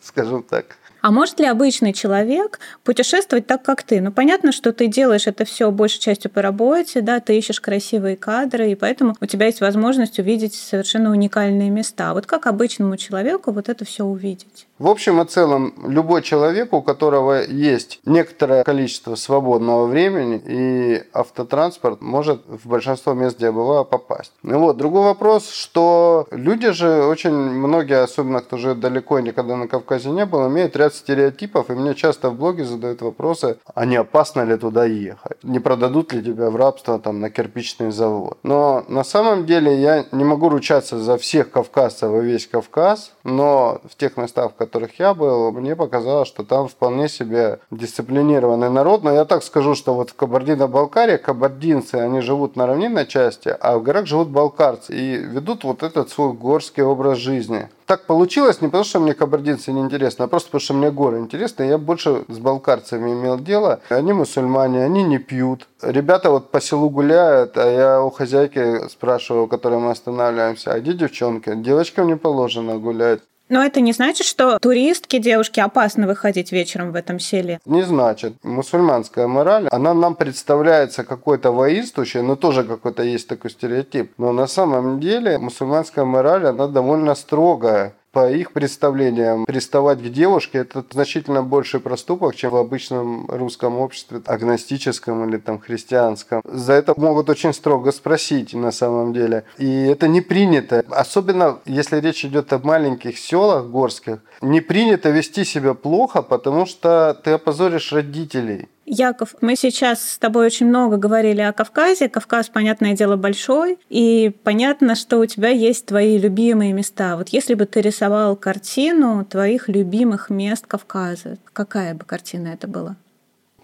скажем 0.03 0.43
так. 0.43 0.77
А 1.01 1.11
может 1.11 1.41
ли 1.41 1.47
обычный 1.47 1.93
человек 1.93 2.59
путешествовать 2.85 3.47
так, 3.47 3.63
как 3.63 3.83
ты? 3.83 4.01
Ну, 4.01 4.13
понятно, 4.13 4.53
что 4.53 4.73
ты 4.73 4.87
делаешь 4.87 5.27
это 5.27 5.45
все 5.45 5.71
большей 5.71 6.01
частью 6.01 6.31
по 6.31 6.43
работе, 6.43 7.01
да, 7.01 7.21
ты 7.21 7.39
ищешь 7.39 7.61
красивые 7.61 8.17
кадры, 8.17 8.71
и 8.71 8.75
поэтому 8.75 9.17
у 9.21 9.27
тебя 9.27 9.47
есть 9.47 9.61
возможность 9.61 10.19
увидеть 10.19 10.55
совершенно 10.55 11.11
уникальные 11.11 11.71
места. 11.71 12.15
Вот 12.15 12.27
как 12.27 12.47
обычному 12.47 12.97
человеку 12.97 13.53
вот 13.53 13.69
это 13.69 13.85
все 13.85 14.05
увидеть? 14.05 14.67
В 14.81 14.89
общем 14.89 15.21
и 15.21 15.27
целом, 15.27 15.75
любой 15.87 16.23
человек, 16.23 16.73
у 16.73 16.81
которого 16.81 17.43
есть 17.45 18.01
некоторое 18.07 18.65
количество 18.65 19.15
свободного 19.15 19.85
времени 19.85 20.43
и 20.43 21.03
автотранспорт, 21.13 22.01
может 22.01 22.41
в 22.47 22.67
большинство 22.67 23.13
мест, 23.13 23.37
где 23.37 23.47
я 23.47 23.53
бываю, 23.53 23.85
попасть. 23.85 24.33
Ну 24.43 24.59
вот. 24.59 24.79
Другой 24.79 25.03
вопрос, 25.03 25.51
что 25.51 26.27
люди 26.31 26.71
же 26.71 27.05
очень 27.05 27.35
многие, 27.35 28.03
особенно 28.03 28.41
кто 28.41 28.57
живет 28.57 28.81
далеко 28.81 29.19
и 29.19 29.23
никогда 29.23 29.55
на 29.59 29.69
Кавказе 29.69 30.09
не 30.09 30.25
был, 30.25 30.49
имеют 30.49 30.75
ряд 30.77 30.95
стереотипов, 30.95 31.69
и 31.69 31.75
мне 31.75 31.95
часто 31.95 32.31
в 32.31 32.37
блоге 32.37 32.65
задают 32.65 33.03
вопросы, 33.03 33.59
а 33.75 33.85
не 33.85 33.97
опасно 33.97 34.47
ли 34.47 34.57
туда 34.57 34.87
ехать? 34.87 35.45
Не 35.45 35.59
продадут 35.59 36.15
ли 36.15 36.23
тебя 36.23 36.49
в 36.49 36.57
рабство 36.57 36.99
там 36.99 37.21
на 37.21 37.29
кирпичный 37.29 37.91
завод? 37.91 38.39
Но 38.45 38.87
на 38.89 39.05
самом 39.05 39.45
деле 39.45 39.79
я 39.79 40.07
не 40.11 40.25
могу 40.25 40.49
ручаться 40.49 40.99
за 40.99 41.19
всех 41.19 41.51
кавказцев 41.51 42.11
и 42.15 42.25
весь 42.25 42.47
Кавказ, 42.47 43.13
но 43.25 43.83
в 43.85 43.95
тех 43.97 44.17
местах, 44.17 44.53
которых 44.71 45.01
я 45.01 45.15
был, 45.15 45.51
мне 45.51 45.75
показалось, 45.75 46.29
что 46.29 46.45
там 46.45 46.69
вполне 46.69 47.09
себе 47.09 47.59
дисциплинированный 47.73 48.71
народ. 48.71 49.03
Но 49.03 49.13
я 49.13 49.25
так 49.25 49.43
скажу, 49.43 49.75
что 49.75 49.95
вот 49.95 50.11
в 50.11 50.15
Кабардино-Балкарии 50.15 51.17
кабардинцы, 51.17 51.97
они 51.97 52.21
живут 52.21 52.55
на 52.55 52.67
равнинной 52.67 53.07
части, 53.07 53.49
а 53.61 53.77
в 53.77 53.83
горах 53.83 54.07
живут 54.07 54.29
балкарцы 54.29 54.95
и 54.95 55.17
ведут 55.17 55.65
вот 55.65 55.83
этот 55.83 56.11
свой 56.11 56.33
горский 56.33 56.85
образ 56.85 57.19
жизни 57.19 57.69
так 57.91 58.07
получилось 58.07 58.61
не 58.61 58.69
потому, 58.69 58.85
что 58.85 59.01
мне 59.01 59.15
кабардинцы 59.15 59.73
не 59.73 59.81
интересны, 59.81 60.23
а 60.23 60.29
просто 60.29 60.47
потому, 60.51 60.61
что 60.61 60.75
мне 60.75 60.93
горы 60.93 61.19
интересны. 61.19 61.65
Я 61.65 61.77
больше 61.77 62.25
с 62.29 62.39
балкарцами 62.39 63.11
имел 63.11 63.37
дело. 63.37 63.81
Они 63.89 64.13
мусульмане, 64.13 64.85
они 64.85 65.03
не 65.03 65.19
пьют. 65.19 65.67
Ребята 65.83 66.31
вот 66.31 66.53
по 66.53 66.61
селу 66.61 66.89
гуляют, 66.89 67.59
а 67.59 67.69
я 67.69 68.01
у 68.01 68.11
хозяйки 68.11 68.87
спрашиваю, 68.89 69.47
у 69.47 69.49
которой 69.49 69.81
мы 69.81 69.91
останавливаемся, 69.91 70.71
а 70.73 70.79
где 70.79 70.93
девчонки? 70.93 71.53
Девочкам 71.57 72.07
не 72.07 72.17
положено 72.17 72.79
гулять. 72.79 73.23
Но 73.51 73.63
это 73.63 73.81
не 73.81 73.93
значит, 73.93 74.27
что 74.27 74.59
туристки, 74.61 75.19
девушки, 75.19 75.59
опасно 75.61 76.07
выходить 76.07 76.53
вечером 76.53 76.93
в 76.93 76.95
этом 76.95 77.19
селе. 77.19 77.59
Не 77.67 77.83
значит. 77.83 78.35
Мусульманская 78.45 79.27
мораль, 79.27 79.67
она 79.71 79.93
нам 79.93 80.15
представляется 80.15 81.03
какой-то 81.03 81.51
воинствующей, 81.51 82.23
но 82.23 82.37
тоже 82.37 82.63
какой-то 82.63 83.03
есть 83.03 83.27
такой 83.27 83.51
стереотип. 83.51 84.13
Но 84.19 84.33
на 84.33 84.47
самом 84.47 85.01
деле 85.01 85.39
мусульманская 85.39 86.05
мораль, 86.05 86.47
она 86.47 86.69
довольно 86.69 87.15
строгая 87.17 87.95
по 88.13 88.31
их 88.31 88.53
представлениям, 88.53 89.45
приставать 89.45 90.01
к 90.01 90.09
девушке– 90.09 90.59
это 90.61 90.85
значительно 90.91 91.43
больший 91.43 91.81
проступок, 91.81 92.35
чем 92.35 92.51
в 92.51 92.57
обычном 92.57 93.27
русском 93.29 93.79
обществе, 93.79 94.21
агностическом 94.27 95.29
или 95.29 95.39
там 95.39 95.59
христианском. 95.59 96.43
За 96.45 96.73
это 96.73 96.95
могут 96.97 97.31
очень 97.31 97.53
строго 97.53 97.93
спросить 97.93 98.53
на 98.55 98.73
самом 98.73 99.13
деле. 99.13 99.45
И 99.59 99.85
это 99.87 100.09
не 100.09 100.21
принято. 100.21 100.85
Особенно, 100.91 101.61
если 101.67 102.01
речь 102.01 102.25
идет 102.25 102.53
о 102.53 102.59
маленьких 102.59 103.17
селах 103.19 103.67
горских, 103.67 104.19
не 104.43 104.61
принято 104.61 105.11
вести 105.11 105.45
себя 105.45 105.75
плохо, 105.75 106.23
потому 106.23 106.67
что 106.67 107.19
ты 107.23 107.33
опозоришь 107.33 107.93
родителей. 107.93 108.69
Яков, 108.93 109.37
мы 109.41 109.55
сейчас 109.55 110.03
с 110.03 110.19
тобой 110.19 110.47
очень 110.47 110.67
много 110.67 110.97
говорили 110.97 111.41
о 111.41 111.53
Кавказе. 111.53 112.09
Кавказ, 112.09 112.49
понятное 112.49 112.97
дело, 112.97 113.15
большой, 113.15 113.79
и 113.89 114.35
понятно, 114.43 114.97
что 114.97 115.19
у 115.19 115.27
тебя 115.27 115.51
есть 115.51 115.87
твои 115.87 116.19
любимые 116.19 116.73
места. 116.73 117.17
Вот 117.17 117.29
если 117.29 117.55
бы 117.55 117.67
ты 117.67 117.83
рисовал 117.83 118.35
картину 118.35 119.25
твоих 119.25 119.69
любимых 119.69 120.29
мест 120.29 120.67
Кавказа, 120.67 121.39
какая 121.53 121.95
бы 121.95 122.05
картина 122.05 122.49
это 122.49 122.67
была? 122.67 122.97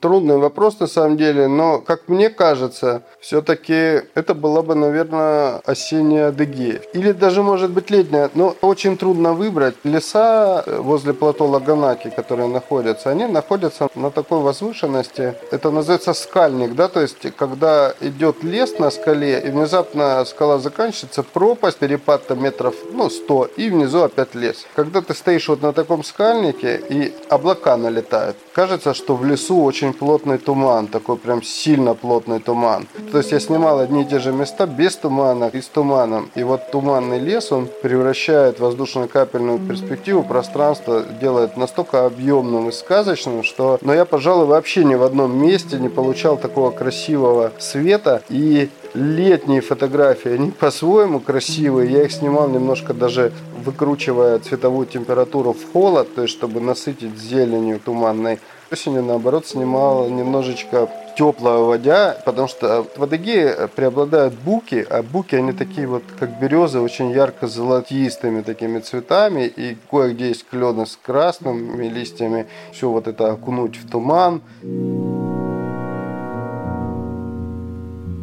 Трудный 0.00 0.36
вопрос 0.36 0.78
на 0.78 0.86
самом 0.86 1.16
деле, 1.16 1.48
но, 1.48 1.78
как 1.78 2.08
мне 2.08 2.28
кажется, 2.28 3.02
все-таки 3.20 4.02
это 4.14 4.34
была 4.34 4.62
бы, 4.62 4.74
наверное, 4.74 5.62
осенняя 5.64 6.28
Адыгея. 6.28 6.82
Или 6.92 7.12
даже, 7.12 7.42
может 7.42 7.70
быть, 7.70 7.90
летняя. 7.90 8.30
Но 8.34 8.54
очень 8.60 8.96
трудно 8.98 9.32
выбрать. 9.32 9.74
Леса 9.84 10.64
возле 10.66 11.14
плато 11.14 11.46
Лаганаки, 11.46 12.10
которые 12.10 12.48
находятся, 12.48 13.10
они 13.10 13.26
находятся 13.26 13.88
на 13.94 14.10
такой 14.10 14.40
возвышенности. 14.40 15.34
Это 15.50 15.70
называется 15.70 16.12
скальник, 16.12 16.74
да, 16.74 16.88
то 16.88 17.00
есть, 17.00 17.34
когда 17.36 17.94
идет 18.00 18.44
лес 18.44 18.78
на 18.78 18.90
скале, 18.90 19.40
и 19.40 19.50
внезапно 19.50 20.24
скала 20.24 20.58
заканчивается, 20.58 21.22
пропасть, 21.22 21.78
перепад 21.78 22.26
там 22.26 22.42
метров, 22.42 22.74
ну, 22.92 23.08
100, 23.08 23.44
и 23.56 23.70
внизу 23.70 24.02
опять 24.02 24.34
лес. 24.34 24.66
Когда 24.74 25.00
ты 25.00 25.14
стоишь 25.14 25.48
вот 25.48 25.62
на 25.62 25.72
таком 25.72 26.04
скальнике, 26.04 26.80
и 26.88 27.14
облака 27.30 27.76
налетают, 27.76 28.36
кажется, 28.56 28.94
что 28.94 29.16
в 29.16 29.24
лесу 29.26 29.62
очень 29.62 29.92
плотный 29.92 30.38
туман, 30.38 30.86
такой 30.86 31.18
прям 31.18 31.42
сильно 31.42 31.94
плотный 31.94 32.40
туман. 32.40 32.86
То 33.12 33.18
есть 33.18 33.30
я 33.32 33.38
снимал 33.38 33.80
одни 33.80 34.00
и 34.00 34.04
те 34.06 34.18
же 34.18 34.32
места 34.32 34.66
без 34.66 34.96
тумана 34.96 35.50
и 35.52 35.60
с 35.60 35.66
туманом. 35.66 36.30
И 36.34 36.42
вот 36.42 36.70
туманный 36.70 37.18
лес, 37.18 37.52
он 37.52 37.68
превращает 37.82 38.58
воздушно-капельную 38.58 39.58
перспективу, 39.58 40.22
пространство 40.22 41.02
делает 41.20 41.58
настолько 41.58 42.06
объемным 42.06 42.70
и 42.70 42.72
сказочным, 42.72 43.42
что... 43.42 43.78
Но 43.82 43.92
я, 43.92 44.06
пожалуй, 44.06 44.46
вообще 44.46 44.84
ни 44.84 44.94
в 44.94 45.02
одном 45.02 45.36
месте 45.36 45.76
не 45.78 45.90
получал 45.90 46.38
такого 46.38 46.70
красивого 46.70 47.52
света 47.58 48.22
и 48.30 48.70
летние 48.96 49.60
фотографии, 49.60 50.30
они 50.30 50.50
по-своему 50.50 51.20
красивые. 51.20 51.92
Я 51.92 52.04
их 52.04 52.12
снимал 52.12 52.48
немножко 52.48 52.94
даже 52.94 53.32
выкручивая 53.64 54.38
цветовую 54.38 54.86
температуру 54.86 55.52
в 55.52 55.72
холод, 55.72 56.14
то 56.14 56.22
есть 56.22 56.34
чтобы 56.34 56.60
насытить 56.60 57.18
зеленью 57.18 57.78
туманной. 57.78 58.38
Осенью, 58.70 59.04
наоборот, 59.04 59.46
снимал 59.46 60.08
немножечко 60.08 60.88
теплого 61.16 61.66
водя, 61.66 62.16
потому 62.24 62.48
что 62.48 62.86
в 62.96 63.02
Адыгее 63.02 63.68
преобладают 63.74 64.34
буки, 64.34 64.84
а 64.88 65.02
буки, 65.02 65.36
они 65.36 65.52
такие 65.52 65.86
вот, 65.86 66.02
как 66.18 66.40
березы, 66.40 66.80
очень 66.80 67.10
ярко-золотистыми 67.10 68.42
такими 68.42 68.80
цветами, 68.80 69.46
и 69.46 69.76
кое-где 69.90 70.28
есть 70.28 70.46
клены 70.48 70.84
с 70.84 70.98
красными 71.00 71.86
листьями. 71.86 72.46
Все 72.72 72.90
вот 72.90 73.06
это 73.06 73.32
окунуть 73.32 73.76
в 73.76 73.88
туман. 73.88 74.42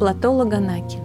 Плато 0.04 0.32
Лаганаки. 0.32 0.98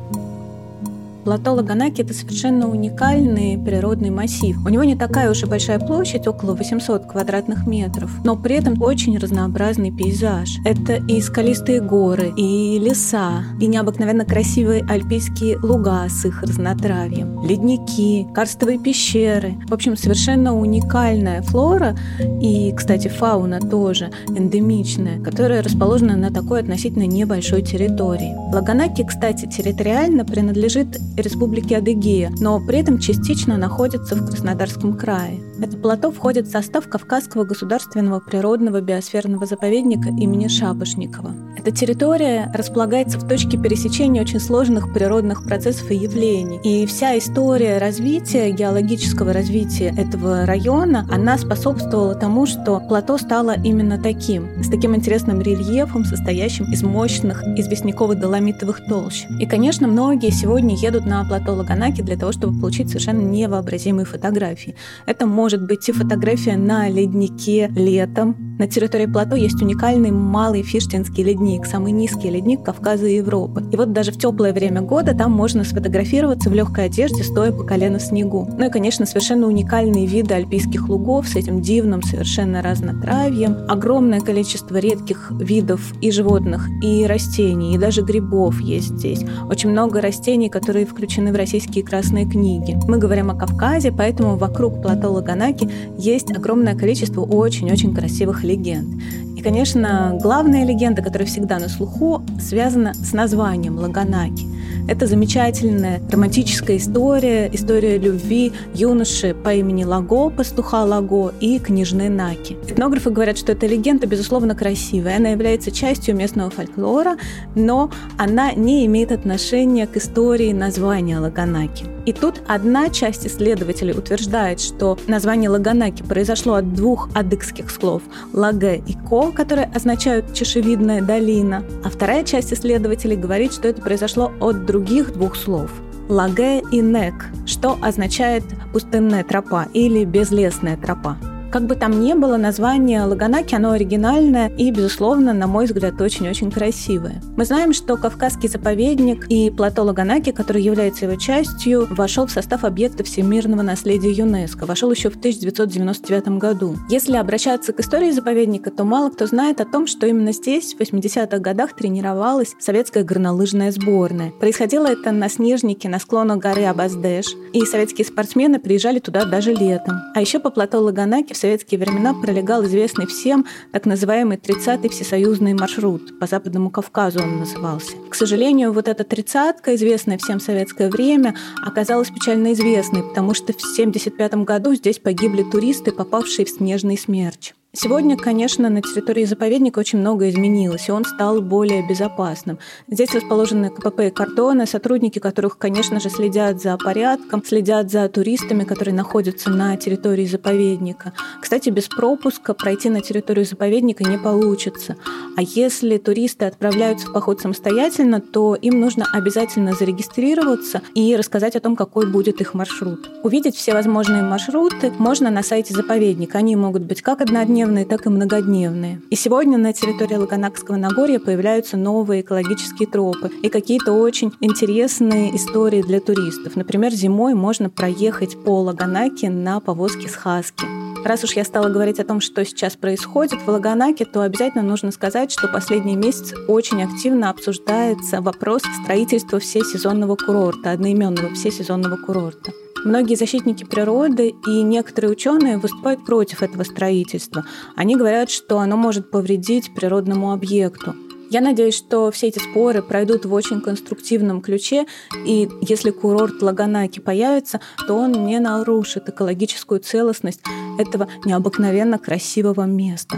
Плато 1.29 1.53
Лаганаки– 1.53 2.01
это 2.01 2.11
совершенно 2.11 2.67
уникальный 2.67 3.55
природный 3.55 4.09
массив. 4.09 4.57
У 4.65 4.69
него 4.69 4.83
не 4.83 4.95
такая 4.95 5.29
уж 5.29 5.43
и 5.43 5.45
большая 5.45 5.77
площадь, 5.77 6.25
около 6.25 6.55
800 6.55 7.05
квадратных 7.05 7.67
метров, 7.67 8.09
но 8.23 8.35
при 8.35 8.55
этом 8.55 8.81
очень 8.81 9.15
разнообразный 9.15 9.91
пейзаж. 9.91 10.57
Это 10.65 10.95
и 10.95 11.21
скалистые 11.21 11.81
горы, 11.81 12.33
и 12.35 12.79
леса, 12.79 13.43
и 13.61 13.67
необыкновенно 13.67 14.25
красивые 14.25 14.83
альпийские 14.89 15.59
луга 15.59 16.09
с 16.09 16.25
их 16.25 16.41
разнотравьем, 16.41 17.43
ледники, 17.43 18.25
карстовые 18.33 18.79
пещеры. 18.79 19.53
В 19.67 19.73
общем, 19.75 19.95
совершенно 19.97 20.57
уникальная 20.57 21.43
флора 21.43 21.95
и, 22.41 22.73
кстати, 22.75 23.07
фауна 23.07 23.59
тоже 23.59 24.09
эндемичная, 24.29 25.21
которая 25.21 25.61
расположена 25.61 26.15
на 26.15 26.31
такой 26.31 26.61
относительно 26.61 27.05
небольшой 27.05 27.61
территории. 27.61 28.33
Лаганаки, 28.51 29.03
кстати, 29.03 29.45
территориально 29.45 30.25
принадлежит 30.25 30.97
Республики 31.21 31.73
Адыгея, 31.73 32.31
но 32.39 32.59
при 32.59 32.79
этом 32.79 32.99
частично 32.99 33.57
находится 33.57 34.15
в 34.15 34.25
Краснодарском 34.25 34.97
крае. 34.97 35.48
Это 35.61 35.77
плато 35.77 36.09
входит 36.11 36.47
в 36.47 36.51
состав 36.51 36.87
Кавказского 36.87 37.43
государственного 37.43 38.21
природного 38.21 38.79
биосферного 38.79 39.45
заповедника 39.45 40.07
имени 40.09 40.47
Шапошникова. 40.47 41.33
Эта 41.57 41.71
территория 41.71 42.49
располагается 42.55 43.19
в 43.19 43.27
точке 43.27 43.57
пересечения 43.57 44.21
очень 44.21 44.39
сложных 44.39 44.93
природных 44.93 45.43
процессов 45.43 45.91
и 45.91 45.95
явлений. 45.95 46.61
И 46.63 46.85
вся 46.85 47.17
история 47.17 47.77
развития, 47.79 48.51
геологического 48.51 49.33
развития 49.33 49.93
этого 49.97 50.45
района, 50.45 51.05
она 51.11 51.37
способствовала 51.37 52.15
тому, 52.15 52.45
что 52.45 52.79
плато 52.79 53.17
стало 53.17 53.53
именно 53.61 54.01
таким, 54.01 54.63
с 54.63 54.69
таким 54.69 54.95
интересным 54.95 55.41
рельефом, 55.41 56.05
состоящим 56.05 56.71
из 56.71 56.83
мощных 56.83 57.43
известняково-доломитовых 57.43 58.85
толщ. 58.87 59.25
И, 59.41 59.45
конечно, 59.45 59.89
многие 59.89 60.31
сегодня 60.31 60.75
едут 60.77 61.05
на 61.05 61.25
плато 61.25 61.53
Лаганаки 61.53 62.01
для 62.01 62.15
того, 62.15 62.31
чтобы 62.31 62.57
получить 62.57 62.87
совершенно 62.87 63.19
невообразимые 63.19 64.05
фотографии. 64.05 64.75
Это 65.05 65.25
может 65.25 65.48
быть 65.57 65.89
и 65.89 65.91
фотография 65.91 66.57
на 66.57 66.89
леднике 66.89 67.71
летом. 67.75 68.35
На 68.59 68.67
территории 68.67 69.05
плато 69.05 69.37
есть 69.37 69.61
уникальный 69.61 70.11
малый 70.11 70.63
фиштинский 70.63 71.23
ледник, 71.23 71.65
самый 71.65 71.93
низкий 71.93 72.29
ледник 72.29 72.61
Кавказа 72.61 73.07
и 73.07 73.15
Европы. 73.15 73.63
И 73.71 73.77
вот 73.77 73.93
даже 73.93 74.11
в 74.11 74.17
теплое 74.17 74.51
время 74.51 74.81
года 74.81 75.15
там 75.15 75.31
можно 75.31 75.63
сфотографироваться 75.63 76.49
в 76.49 76.53
легкой 76.53 76.85
одежде, 76.85 77.23
стоя 77.23 77.53
по 77.53 77.63
колено 77.63 77.99
в 77.99 78.01
снегу. 78.01 78.49
Ну 78.57 78.65
и, 78.67 78.69
конечно, 78.69 79.05
совершенно 79.05 79.47
уникальные 79.47 80.05
виды 80.05 80.33
альпийских 80.33 80.89
лугов 80.89 81.29
с 81.29 81.37
этим 81.37 81.61
дивным 81.61 82.03
совершенно 82.03 82.61
разнотравьем, 82.61 83.55
огромное 83.69 84.19
количество 84.19 84.75
редких 84.75 85.31
видов 85.39 85.93
и 86.01 86.11
животных, 86.11 86.67
и 86.83 87.05
растений, 87.05 87.75
и 87.75 87.77
даже 87.77 88.01
грибов 88.01 88.59
есть 88.59 88.97
здесь. 88.97 89.23
Очень 89.49 89.69
много 89.69 90.01
растений, 90.01 90.49
которые 90.49 90.85
включены 90.85 91.31
в 91.31 91.35
российские 91.37 91.85
красные 91.85 92.25
книги. 92.25 92.77
Мы 92.89 92.97
говорим 92.97 93.31
о 93.31 93.35
Кавказе, 93.35 93.93
поэтому 93.93 94.35
вокруг 94.35 94.81
плато 94.81 95.09
Лаганаки 95.39 95.69
есть 95.97 96.31
огромное 96.31 96.75
количество 96.75 97.21
очень-очень 97.21 97.95
красивых 97.95 98.43
легенд. 98.43 99.01
И, 99.37 99.41
конечно, 99.41 100.17
главная 100.21 100.65
легенда, 100.65 101.01
которая 101.01 101.27
всегда 101.27 101.59
на 101.59 101.69
слуху, 101.69 102.21
связана 102.41 102.93
с 102.93 103.13
названием 103.13 103.77
Лаганаки– 103.77 104.45
это 104.89 105.05
замечательная 105.05 106.01
романтическая 106.09 106.77
история, 106.77 107.47
история 107.53 107.99
любви 107.99 108.51
юноши 108.73 109.35
по 109.35 109.53
имени 109.53 109.83
Лаго, 109.83 110.31
пастуха 110.31 110.83
Лаго 110.83 111.31
и 111.39 111.59
княжны 111.59 112.09
Наки. 112.09 112.57
Этнографы 112.67 113.11
говорят, 113.11 113.37
что 113.37 113.51
эта 113.51 113.67
легенда, 113.67 114.07
безусловно, 114.07 114.55
красивая. 114.55 115.17
Она 115.17 115.29
является 115.29 115.69
частью 115.69 116.15
местного 116.15 116.49
фольклора, 116.49 117.17
но 117.53 117.91
она 118.17 118.53
не 118.53 118.83
имеет 118.87 119.11
отношения 119.11 119.85
к 119.85 119.95
истории 119.95 120.53
названия 120.53 121.19
Лаганаки. 121.19 121.98
И 122.09 122.11
тут 122.11 122.41
одна 122.47 122.89
часть 122.89 123.27
исследователей 123.27 123.93
утверждает, 123.93 124.59
что 124.59 124.97
название 125.05 125.47
Лаганаки 125.47 126.01
произошло 126.01 126.55
от 126.55 126.73
двух 126.73 127.07
адыгских 127.13 127.69
слов 127.69 128.01
«лаге» 128.33 128.81
и 128.87 128.93
«ко», 129.07 129.31
которые 129.31 129.67
означают 129.75 130.33
«чешевидная 130.33 131.03
долина», 131.03 131.63
а 131.83 131.89
вторая 131.91 132.23
часть 132.23 132.51
исследователей 132.51 133.15
говорит, 133.15 133.53
что 133.53 133.67
это 133.67 133.83
произошло 133.83 134.31
от 134.41 134.65
других 134.65 135.13
двух 135.13 135.35
слов 135.35 135.69
«лаге» 136.07 136.63
и 136.71 136.81
«нек», 136.81 137.27
что 137.45 137.77
означает 137.79 138.43
«пустынная 138.73 139.23
тропа» 139.23 139.67
или 139.75 140.03
«безлесная 140.03 140.77
тропа». 140.77 141.15
Как 141.51 141.65
бы 141.65 141.75
там 141.75 141.99
ни 141.99 142.13
было, 142.13 142.37
название 142.37 143.03
Лаганаки, 143.03 143.55
оно 143.55 143.71
оригинальное 143.71 144.51
и, 144.55 144.69
безусловно, 144.69 145.33
на 145.33 145.47
мой 145.47 145.65
взгляд, 145.65 145.99
очень-очень 145.99 146.51
красивое. 146.51 147.23
Мы 147.35 147.43
знаем, 147.43 147.73
что 147.73 147.97
Кавказский 147.97 148.47
заповедник 148.47 149.25
и 149.29 149.49
плато 149.49 149.83
Лаганаки, 149.83 150.31
который 150.31 150.61
является 150.61 151.05
его 151.05 151.15
частью, 151.15 151.87
вошел 151.89 152.27
в 152.27 152.31
состав 152.31 152.63
объекта 152.63 153.03
всемирного 153.03 153.63
наследия 153.63 154.11
ЮНЕСКо. 154.11 154.67
Вошел 154.67 154.91
еще 154.91 155.09
в 155.09 155.17
1999 155.17 156.37
году. 156.37 156.75
Если 156.87 157.15
обращаться 157.15 157.73
к 157.73 157.79
истории 157.79 158.11
заповедника, 158.11 158.69
то 158.69 158.83
мало 158.83 159.09
кто 159.09 159.25
знает 159.25 159.59
о 159.59 159.65
том, 159.65 159.87
что 159.87 160.05
именно 160.05 160.33
здесь 160.33 160.75
в 160.75 160.79
80-х 160.79 161.39
годах 161.39 161.73
тренировалась 161.73 162.55
советская 162.59 163.03
горнолыжная 163.03 163.71
сборная. 163.71 164.31
Происходило 164.39 164.85
это 164.85 165.11
на 165.11 165.29
снежнике 165.29 165.89
на 165.89 165.97
склонах 165.97 166.37
горы 166.37 166.65
Абаздеш, 166.65 167.25
и 167.53 167.65
советские 167.65 168.05
спортсмены 168.05 168.59
приезжали 168.59 168.99
туда 168.99 169.25
даже 169.25 169.51
летом. 169.51 169.95
А 170.13 170.21
еще 170.21 170.37
по 170.37 170.51
плато 170.51 170.79
Лаганаки 170.79 171.38
советские 171.39 171.79
времена 171.79 172.13
пролегал 172.13 172.65
известный 172.65 173.07
всем 173.07 173.45
так 173.71 173.85
называемый 173.85 174.37
30-й 174.37 174.89
всесоюзный 174.89 175.53
маршрут. 175.53 176.19
По 176.19 176.27
Западному 176.27 176.69
Кавказу 176.69 177.21
он 177.21 177.39
назывался. 177.39 177.93
К 178.09 178.15
сожалению, 178.15 178.73
вот 178.73 178.87
эта 178.87 179.03
тридцатка, 179.03 179.75
известная 179.75 180.17
всем 180.17 180.39
советское 180.39 180.89
время, 180.89 181.35
оказалась 181.65 182.09
печально 182.09 182.53
известной, 182.53 183.03
потому 183.03 183.33
что 183.33 183.53
в 183.53 183.57
1975 183.57 184.33
году 184.45 184.73
здесь 184.75 184.99
погибли 184.99 185.43
туристы, 185.43 185.91
попавшие 185.91 186.45
в 186.45 186.49
снежный 186.49 186.97
смерч. 186.97 187.53
Сегодня, 187.71 188.17
конечно, 188.17 188.67
на 188.67 188.81
территории 188.81 189.25
заповедника 189.25 189.77
очень 189.77 189.99
много 189.99 190.27
изменилось, 190.27 190.89
и 190.89 190.91
он 190.91 191.05
стал 191.05 191.39
более 191.39 191.87
безопасным. 191.87 192.57
Здесь 192.89 193.13
расположены 193.13 193.69
КПП 193.69 194.07
и 194.07 194.09
кордоны, 194.09 194.65
сотрудники 194.65 195.19
которых, 195.19 195.59
конечно 195.59 195.99
же, 195.99 196.09
следят 196.09 196.59
за 196.59 196.75
порядком, 196.77 197.45
следят 197.45 197.91
за 197.91 198.09
туристами, 198.09 198.63
которые 198.63 198.95
находятся 198.95 199.51
на 199.51 199.77
территории 199.77 200.25
заповедника. 200.25 201.13
Кстати, 201.39 201.69
без 201.69 201.87
пропуска 201.87 202.55
пройти 202.55 202.89
на 202.89 203.01
территорию 203.01 203.45
заповедника 203.45 204.03
не 204.03 204.17
получится. 204.17 204.95
А 205.37 205.43
если 205.43 205.97
туристы 205.97 206.45
отправляются 206.45 207.07
в 207.07 207.13
поход 207.13 207.39
самостоятельно, 207.39 208.19
то 208.19 208.55
им 208.55 208.79
нужно 208.79 209.05
обязательно 209.13 209.73
зарегистрироваться 209.73 210.81
и 210.95 211.15
рассказать 211.15 211.55
о 211.55 211.59
том, 211.59 211.75
какой 211.75 212.07
будет 212.07 212.41
их 212.41 212.55
маршрут. 212.55 213.11
Увидеть 213.23 213.55
все 213.55 213.73
возможные 213.73 214.23
маршруты 214.23 214.91
можно 214.97 215.29
на 215.29 215.43
сайте 215.43 215.75
заповедника. 215.75 216.39
Они 216.39 216.55
могут 216.55 216.81
быть 216.81 217.03
как 217.03 217.21
однодневные, 217.21 217.58
однодневные, 217.59 217.85
так 217.85 218.05
и 218.05 218.09
многодневные. 218.09 219.01
И 219.09 219.15
сегодня 219.15 219.57
на 219.57 219.73
территории 219.73 220.15
Лаганакского 220.15 220.77
Нагорья 220.77 221.19
появляются 221.19 221.77
новые 221.77 222.21
экологические 222.21 222.87
тропы 222.87 223.31
и 223.43 223.49
какие-то 223.49 223.93
очень 223.93 224.31
интересные 224.39 225.35
истории 225.35 225.81
для 225.81 225.99
туристов. 225.99 226.55
Например, 226.55 226.91
зимой 226.91 227.33
можно 227.33 227.69
проехать 227.69 228.41
по 228.43 228.61
Лаганаке 228.61 229.29
на 229.29 229.59
повозке 229.59 230.07
с 230.07 230.15
хаски. 230.15 230.65
Раз 231.03 231.23
уж 231.23 231.33
я 231.33 231.45
стала 231.45 231.69
говорить 231.69 231.99
о 231.99 232.03
том, 232.03 232.19
что 232.19 232.43
сейчас 232.43 232.75
происходит 232.75 233.39
в 233.41 233.47
Лаганаке, 233.47 234.05
то 234.05 234.21
обязательно 234.21 234.63
нужно 234.63 234.91
сказать, 234.91 235.31
что 235.31 235.47
последние 235.47 235.95
месяцы 235.95 236.35
очень 236.47 236.83
активно 236.83 237.29
обсуждается 237.29 238.21
вопрос 238.21 238.63
строительства 238.83 239.39
всесезонного 239.39 240.15
курорта, 240.15 240.71
одноименного 240.71 241.33
всесезонного 241.33 241.95
курорта. 241.95 242.51
Многие 242.85 243.15
защитники 243.15 243.65
природы 243.65 244.33
и 244.47 244.61
некоторые 244.61 245.11
ученые 245.11 245.57
выступают 245.57 246.05
против 246.05 246.41
этого 246.41 246.63
строительства. 246.63 247.45
Они 247.75 247.95
говорят, 247.95 248.29
что 248.29 248.59
оно 248.59 248.77
может 248.77 249.11
повредить 249.11 249.73
природному 249.75 250.31
объекту. 250.31 250.95
Я 251.29 251.41
надеюсь, 251.41 251.75
что 251.75 252.09
все 252.09 252.27
эти 252.27 252.39
споры 252.39 252.81
пройдут 252.81 253.25
в 253.25 253.33
очень 253.33 253.61
конструктивном 253.61 254.41
ключе, 254.41 254.87
и 255.27 255.47
если 255.61 255.91
курорт 255.91 256.41
Лаганаки 256.41 256.99
появится, 256.99 257.59
то 257.85 257.93
он 257.93 258.25
не 258.25 258.39
нарушит 258.39 259.09
экологическую 259.09 259.79
целостность 259.79 260.41
этого 260.79 261.07
необыкновенно 261.25 261.99
красивого 261.99 262.63
места. 262.63 263.17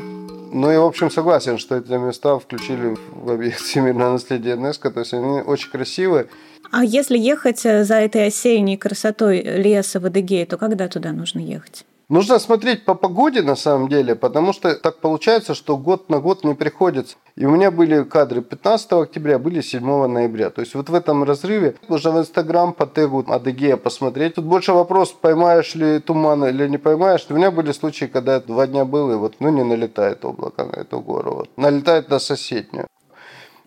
Ну 0.53 0.69
и, 0.69 0.75
в 0.75 0.83
общем, 0.83 1.09
согласен, 1.09 1.57
что 1.57 1.77
эти 1.77 1.91
места 1.91 2.37
включили 2.37 2.97
в 3.11 3.31
объект 3.31 3.61
всемирного 3.61 4.13
наследия 4.13 4.51
ЮНЕСКО, 4.51 4.91
то 4.91 4.99
есть 4.99 5.13
они 5.13 5.39
очень 5.39 5.71
красивые. 5.71 6.27
А 6.71 6.83
если 6.83 7.17
ехать 7.17 7.61
за 7.61 7.95
этой 7.95 8.27
осенней 8.27 8.75
красотой 8.75 9.41
леса 9.41 10.01
в 10.01 10.05
Адыгее, 10.05 10.45
то 10.45 10.57
когда 10.57 10.89
туда 10.89 11.13
нужно 11.13 11.39
ехать? 11.39 11.85
Нужно 12.12 12.39
смотреть 12.39 12.84
по 12.84 12.93
погоде 12.93 13.41
на 13.41 13.55
самом 13.55 13.88
деле, 13.88 14.16
потому 14.16 14.51
что 14.51 14.76
так 14.76 14.99
получается, 14.99 15.53
что 15.53 15.78
год 15.78 16.09
на 16.09 16.20
год 16.20 16.43
не 16.43 16.55
приходится. 16.55 17.16
И 17.38 17.45
у 17.45 17.49
меня 17.49 17.72
были 17.72 18.03
кадры 18.03 18.41
15 18.41 18.91
октября, 18.91 19.39
были 19.39 19.62
7 19.62 20.07
ноября. 20.07 20.49
То 20.49 20.59
есть 20.59 20.76
вот 20.76 20.89
в 20.89 20.93
этом 20.93 21.24
разрыве 21.24 21.76
уже 21.88 22.12
в 22.12 22.20
Инстаграм 22.20 22.74
по 22.74 22.86
тегу 22.86 23.24
Адыгея 23.26 23.78
посмотреть. 23.78 24.36
Тут 24.36 24.43
больше 24.43 24.74
вопрос, 24.74 25.14
поймаешь 25.14 25.74
ли 25.74 25.99
туман 25.99 26.43
или 26.43 26.68
не 26.68 26.78
поймаешь. 26.78 27.26
У 27.30 27.34
меня 27.34 27.49
были 27.49 27.72
случаи, 27.72 28.07
когда 28.07 28.34
я 28.34 28.39
два 28.41 28.68
дня 28.68 28.84
был, 28.84 29.09
и 29.14 29.16
вот 29.16 29.36
ну, 29.39 29.47
не 29.47 29.64
налетает 29.64 30.26
облако 30.26 30.66
на 30.66 30.82
эту 30.82 30.99
гору. 30.99 31.36
Вот. 31.36 31.49
Налетает 31.55 32.09
на 32.09 32.20
соседнюю. 32.20 32.88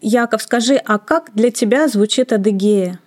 Яков, 0.02 0.42
скажи, 0.42 0.76
а 0.84 0.98
как 0.98 1.30
для 1.34 1.50
тебя 1.50 1.88
звучит 1.88 2.30
Адыгея? 2.30 3.00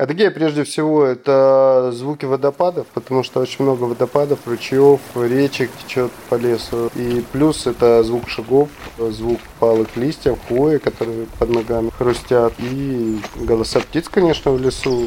Адыгея, 0.00 0.30
прежде 0.30 0.64
всего, 0.64 1.04
это 1.04 1.90
звуки 1.92 2.24
водопадов, 2.24 2.86
потому 2.94 3.22
что 3.22 3.40
очень 3.40 3.62
много 3.62 3.82
водопадов, 3.82 4.38
ручьев, 4.46 4.98
речек 5.14 5.70
течет 5.84 6.10
по 6.30 6.36
лесу. 6.36 6.90
И 6.94 7.22
плюс 7.32 7.66
это 7.66 8.02
звук 8.02 8.26
шагов, 8.30 8.70
звук 8.96 9.38
палых 9.58 9.94
листьев, 9.96 10.38
хвои, 10.48 10.78
которые 10.78 11.26
под 11.38 11.50
ногами 11.50 11.90
хрустят. 11.90 12.54
И 12.60 13.20
голоса 13.40 13.80
птиц, 13.80 14.08
конечно, 14.08 14.52
в 14.52 14.60
лесу 14.62 15.06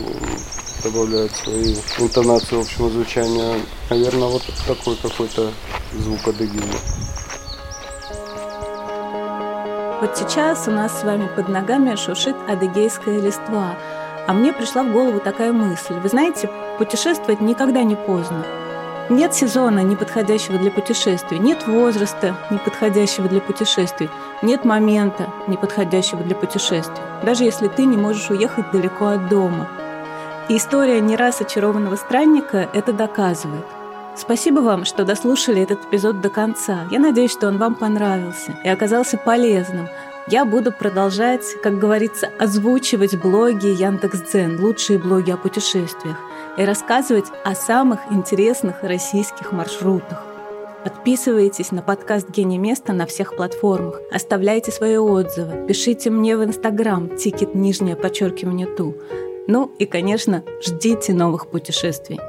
добавляют 0.83 1.31
свою 1.31 1.75
интонацию 1.97 2.61
общего 2.61 2.87
звучания. 2.91 3.55
Наверное, 3.89 4.27
вот 4.27 4.43
такой 4.67 4.95
какой-то 4.97 5.49
звук 5.93 6.27
Адыгеи. 6.27 6.61
Вот 10.01 10.15
сейчас 10.15 10.67
у 10.67 10.71
нас 10.71 10.99
с 10.99 11.03
вами 11.03 11.27
под 11.35 11.49
ногами 11.49 11.95
шуршит 11.95 12.35
адыгейская 12.47 13.19
листва– 13.19 13.75
а 14.27 14.33
мне 14.33 14.53
пришла 14.53 14.83
в 14.83 14.91
голову 14.91 15.19
такая 15.19 15.51
мысль. 15.51 15.95
Вы 15.95 16.09
знаете, 16.09 16.49
путешествовать 16.77 17.41
никогда 17.41 17.83
не 17.83 17.95
поздно. 17.95 18.43
Нет 19.09 19.33
сезона, 19.33 19.79
не 19.81 19.97
подходящего 19.97 20.57
для 20.57 20.71
путешествий, 20.71 21.37
нет 21.37 21.67
возраста, 21.67 22.35
не 22.49 22.57
подходящего 22.57 23.27
для 23.27 23.41
путешествий, 23.41 24.09
нет 24.41 24.63
момента, 24.63 25.27
не 25.47 25.57
подходящего 25.57 26.23
для 26.23 26.35
путешествий, 26.35 27.03
даже 27.21 27.43
если 27.43 27.67
ты 27.67 27.83
не 27.83 27.97
можешь 27.97 28.29
уехать 28.29 28.71
далеко 28.71 29.07
от 29.07 29.27
дома. 29.27 29.67
И 30.47 30.55
история 30.55 31.01
не 31.01 31.17
раз 31.17 31.41
очарованного 31.41 31.97
странника 31.97 32.69
это 32.73 32.93
доказывает. 32.93 33.65
Спасибо 34.15 34.59
вам, 34.59 34.85
что 34.85 35.03
дослушали 35.03 35.61
этот 35.61 35.85
эпизод 35.85 36.21
до 36.21 36.29
конца. 36.29 36.85
Я 36.89 36.99
надеюсь, 36.99 37.31
что 37.31 37.47
он 37.47 37.57
вам 37.57 37.75
понравился 37.75 38.53
и 38.63 38.69
оказался 38.69 39.17
полезным, 39.17 39.89
я 40.27 40.45
буду 40.45 40.71
продолжать, 40.71 41.43
как 41.61 41.79
говорится, 41.79 42.29
озвучивать 42.39 43.15
блоги 43.15 43.67
Яндекс.Дзен, 43.67 44.59
лучшие 44.59 44.99
блоги 44.99 45.31
о 45.31 45.37
путешествиях, 45.37 46.17
и 46.57 46.63
рассказывать 46.63 47.25
о 47.43 47.55
самых 47.55 47.99
интересных 48.11 48.83
российских 48.83 49.51
маршрутах. 49.51 50.23
Подписывайтесь 50.83 51.71
на 51.71 51.81
подкаст 51.81 52.29
«Гений 52.29 52.57
места» 52.57 52.93
на 52.93 53.05
всех 53.05 53.35
платформах. 53.35 54.01
Оставляйте 54.11 54.71
свои 54.71 54.97
отзывы. 54.97 55.65
Пишите 55.67 56.09
мне 56.09 56.37
в 56.37 56.43
Инстаграм, 56.43 57.15
тикет 57.15 57.55
нижнее 57.55 57.95
подчеркивание 57.95 58.67
ту. 58.67 58.95
Ну 59.47 59.73
и, 59.79 59.85
конечно, 59.85 60.43
ждите 60.61 61.13
новых 61.13 61.47
путешествий. 61.47 62.19